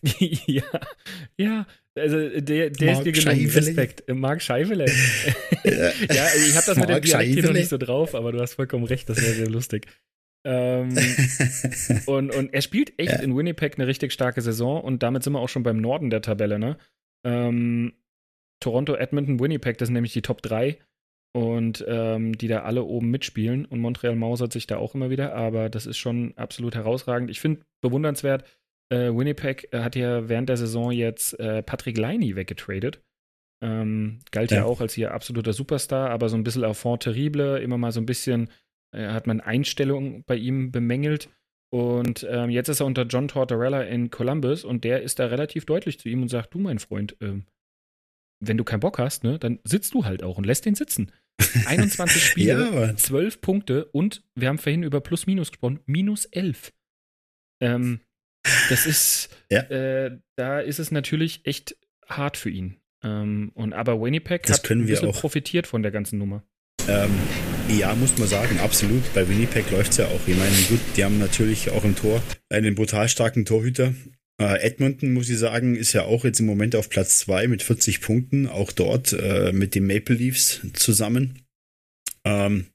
[0.46, 0.62] ja,
[1.36, 1.66] ja.
[1.94, 4.04] Also der, der ist dir genug Respekt.
[4.08, 4.86] Marc Scheifele.
[5.64, 8.84] ja, ich habe das mit dem Dialekt noch nicht so drauf, aber du hast vollkommen
[8.84, 9.86] recht, das wäre sehr lustig.
[10.44, 10.96] Ähm,
[12.06, 13.18] und, und er spielt echt ja.
[13.18, 16.22] in Winnipeg eine richtig starke Saison und damit sind wir auch schon beim Norden der
[16.22, 16.78] Tabelle, ne?
[17.24, 17.92] Ähm,
[18.60, 20.78] Toronto, Edmonton, Winnipeg, das sind nämlich die Top 3
[21.32, 23.64] und ähm, die da alle oben mitspielen.
[23.64, 27.30] Und Montreal mausert sich da auch immer wieder, aber das ist schon absolut herausragend.
[27.30, 28.44] Ich finde bewundernswert,
[28.90, 33.02] äh, Winnipeg hat ja während der Saison jetzt äh, Patrick Liney weggetradet.
[33.60, 34.58] Ähm, galt ja.
[34.58, 34.64] ja.
[34.64, 38.06] auch als hier absoluter Superstar, aber so ein bisschen Enfant terrible, immer mal so ein
[38.06, 38.50] bisschen
[38.92, 41.28] äh, hat man Einstellungen bei ihm bemängelt.
[41.70, 45.66] Und ähm, jetzt ist er unter John Tortorella in Columbus und der ist da relativ
[45.66, 47.44] deutlich zu ihm und sagt: Du, mein Freund, ähm,
[48.40, 51.12] wenn du keinen Bock hast, ne, dann sitzt du halt auch und lässt den sitzen.
[51.66, 56.72] 21 Spiele, ja, 12 Punkte und wir haben vorhin über Plus-Minus gesprochen, minus 11.
[57.60, 58.00] Ähm,
[58.68, 59.60] das ist, ja.
[59.62, 61.76] äh, da ist es natürlich echt
[62.08, 62.80] hart für ihn.
[63.04, 65.20] Ähm, und aber Winnipeg das hat ein bisschen auch.
[65.20, 66.42] profitiert von der ganzen Nummer.
[66.88, 67.10] Ähm,
[67.68, 69.12] ja, muss man sagen, absolut.
[69.14, 70.20] Bei Winnipeg läuft es ja auch.
[70.26, 73.92] Ich meine, gut, die haben natürlich auch im Tor einen brutal starken Torhüter.
[74.40, 77.62] Äh, Edmonton, muss ich sagen, ist ja auch jetzt im Moment auf Platz zwei mit
[77.62, 81.42] 40 Punkten, auch dort äh, mit den Maple Leafs zusammen.
[82.24, 82.66] Ähm,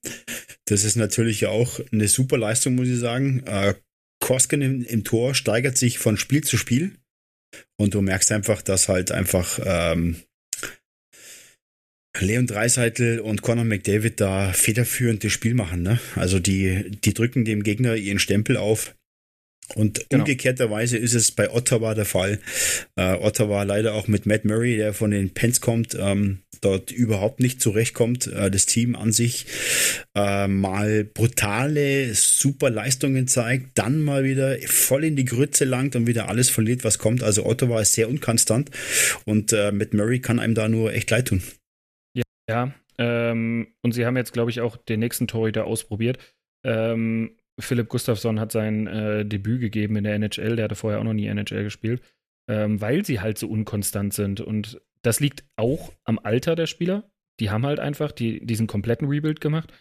[0.66, 3.44] das ist natürlich auch eine super Leistung, muss ich sagen.
[3.46, 3.76] Äh,
[4.20, 6.96] Kosken im, Tor steigert sich von Spiel zu Spiel.
[7.78, 10.16] Und du merkst einfach, dass halt einfach ähm,
[12.20, 15.84] Leon Dreiseitel und Conor McDavid da federführend das Spiel machen.
[15.84, 16.00] Ne?
[16.16, 18.96] Also die, die drücken dem Gegner ihren Stempel auf.
[19.76, 20.24] Und genau.
[20.24, 22.40] umgekehrterweise ist es bei Ottawa der Fall.
[22.96, 27.40] Äh, Ottawa leider auch mit Matt Murray, der von den Pens kommt, ähm, dort überhaupt
[27.40, 28.28] nicht zurechtkommt.
[28.28, 29.46] Äh, das Team an sich
[30.16, 36.08] äh, mal brutale, super Leistungen zeigt, dann mal wieder voll in die Grütze langt und
[36.08, 37.24] wieder alles verliert, was kommt.
[37.24, 38.70] Also Ottawa ist sehr unkonstant
[39.26, 41.42] und äh, Matt Murray kann einem da nur echt leid tun.
[42.50, 46.20] Ja, ähm, und sie haben jetzt, glaube ich, auch den nächsten Torhüter ausprobiert.
[46.66, 51.04] Ähm, Philipp Gustafsson hat sein äh, Debüt gegeben in der NHL, der hatte vorher auch
[51.04, 52.02] noch nie NHL gespielt,
[52.48, 54.42] ähm, weil sie halt so unkonstant sind.
[54.42, 57.10] Und das liegt auch am Alter der Spieler.
[57.40, 59.72] Die haben halt einfach die, diesen kompletten Rebuild gemacht.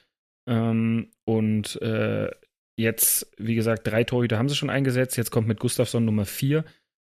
[0.47, 2.31] Ähm, und äh,
[2.77, 5.17] jetzt, wie gesagt, drei Torhüter haben sie schon eingesetzt.
[5.17, 6.65] Jetzt kommt mit Gustafsson Nummer vier.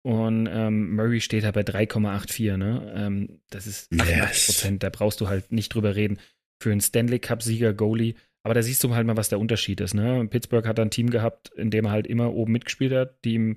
[0.03, 2.57] Und ähm, Murray steht da bei 3,84.
[2.57, 2.93] Ne?
[2.97, 4.73] Ähm, das ist 88 Prozent.
[4.73, 4.79] Yes.
[4.79, 6.19] Da brauchst du halt nicht drüber reden.
[6.61, 8.15] Für einen Stanley Cup-Sieger Goalie.
[8.49, 9.93] Aber da siehst du halt mal, was der Unterschied ist.
[9.93, 10.27] Ne?
[10.27, 13.57] Pittsburgh hat ein Team gehabt, in dem er halt immer oben mitgespielt hat, die ihm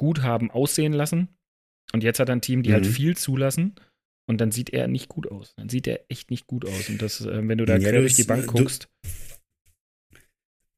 [0.00, 1.28] gut haben aussehen lassen.
[1.92, 2.88] Und jetzt hat er ein Team, die halt mhm.
[2.88, 3.76] halt viel zulassen.
[4.28, 5.54] Und dann sieht er nicht gut aus.
[5.54, 6.88] Dann sieht er echt nicht gut aus.
[6.88, 8.88] Und das, äh, wenn du da ja, quer durch die Bank guckst.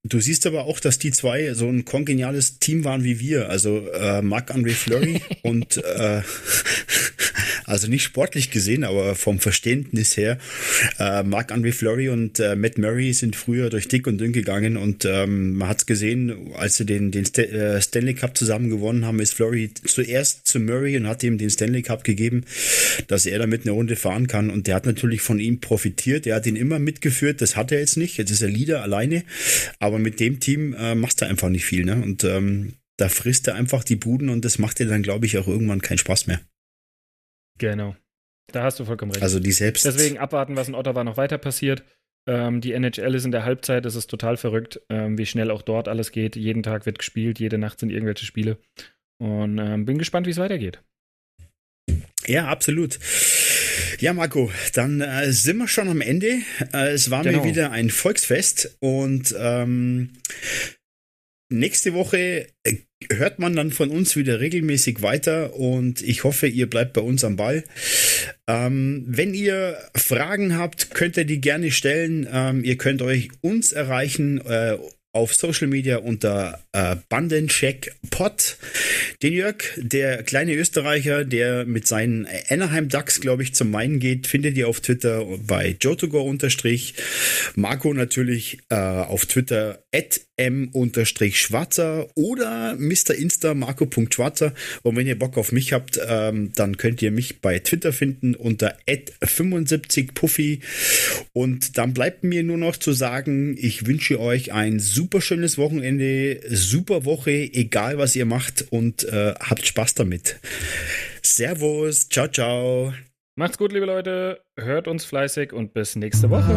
[0.06, 3.48] Du siehst aber auch, dass die zwei so ein kongeniales Team waren wie wir.
[3.48, 6.20] Also äh, Marc-André Fleury und äh,
[7.68, 10.38] also nicht sportlich gesehen, aber vom Verständnis her.
[10.98, 15.04] Äh, Marc-André Fleury und äh, Matt Murray sind früher durch dick und dünn gegangen und
[15.04, 19.04] ähm, man hat es gesehen, als sie den, den St äh, Stanley Cup zusammen gewonnen
[19.04, 22.44] haben, ist Fleury zuerst zu Murray und hat ihm den Stanley Cup gegeben,
[23.08, 26.26] dass er damit eine Runde fahren kann und der hat natürlich von ihm profitiert.
[26.26, 28.16] Er hat ihn immer mitgeführt, das hat er jetzt nicht.
[28.16, 29.24] Jetzt ist er Leader alleine,
[29.78, 31.96] aber aber mit dem Team äh, machst du einfach nicht viel, ne?
[31.96, 35.38] Und ähm, da frisst er einfach die Buden und das macht dir dann, glaube ich,
[35.38, 36.40] auch irgendwann keinen Spaß mehr.
[37.58, 37.96] Genau.
[38.52, 39.22] Da hast du vollkommen recht.
[39.22, 39.84] Also die selbst.
[39.84, 41.84] Deswegen abwarten, was in Ottawa noch weiter passiert.
[42.26, 45.62] Ähm, die NHL ist in der Halbzeit, das ist total verrückt, ähm, wie schnell auch
[45.62, 46.36] dort alles geht.
[46.36, 48.58] Jeden Tag wird gespielt, jede Nacht sind irgendwelche Spiele.
[49.18, 50.82] Und ähm, bin gespannt, wie es weitergeht.
[52.26, 52.98] Ja, absolut.
[53.98, 56.40] Ja, Marco, dann äh, sind wir schon am Ende.
[56.72, 57.38] Äh, es war genau.
[57.38, 60.12] mir wieder ein Volksfest und ähm,
[61.48, 62.76] nächste Woche äh,
[63.10, 67.24] hört man dann von uns wieder regelmäßig weiter und ich hoffe, ihr bleibt bei uns
[67.24, 67.64] am Ball.
[68.46, 72.28] Ähm, wenn ihr Fragen habt, könnt ihr die gerne stellen.
[72.30, 74.76] Ähm, ihr könnt euch uns erreichen äh,
[75.12, 78.56] auf Social Media unter äh, Bandencheck Pod.
[79.22, 84.26] Den Jörg, der kleine Österreicher, der mit seinen Anaheim Ducks, glaube ich, zum Main geht,
[84.26, 86.94] findet ihr auf Twitter bei Jotogor unterstrich.
[87.54, 93.14] Marco natürlich äh, auf Twitter at m-schwarzer oder Mr.
[93.16, 94.54] Insta marco.schwarzer.
[94.82, 98.36] Und wenn ihr Bock auf mich habt, ähm, dann könnt ihr mich bei Twitter finden
[98.36, 100.60] unter 75puffy.
[101.32, 106.40] Und dann bleibt mir nur noch zu sagen, ich wünsche euch ein super schönes Wochenende,
[106.48, 110.40] super Woche, egal was ihr macht und äh, habt Spaß damit.
[111.22, 112.92] Servus, ciao, ciao.
[113.36, 114.40] Macht's gut, liebe Leute.
[114.58, 116.54] Hört uns fleißig und bis nächste Woche.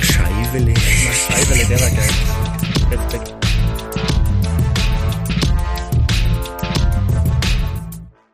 [0.00, 0.74] Scheiwele.
[0.76, 2.10] Scheiwele, der war geil.
[2.92, 3.33] Respekt.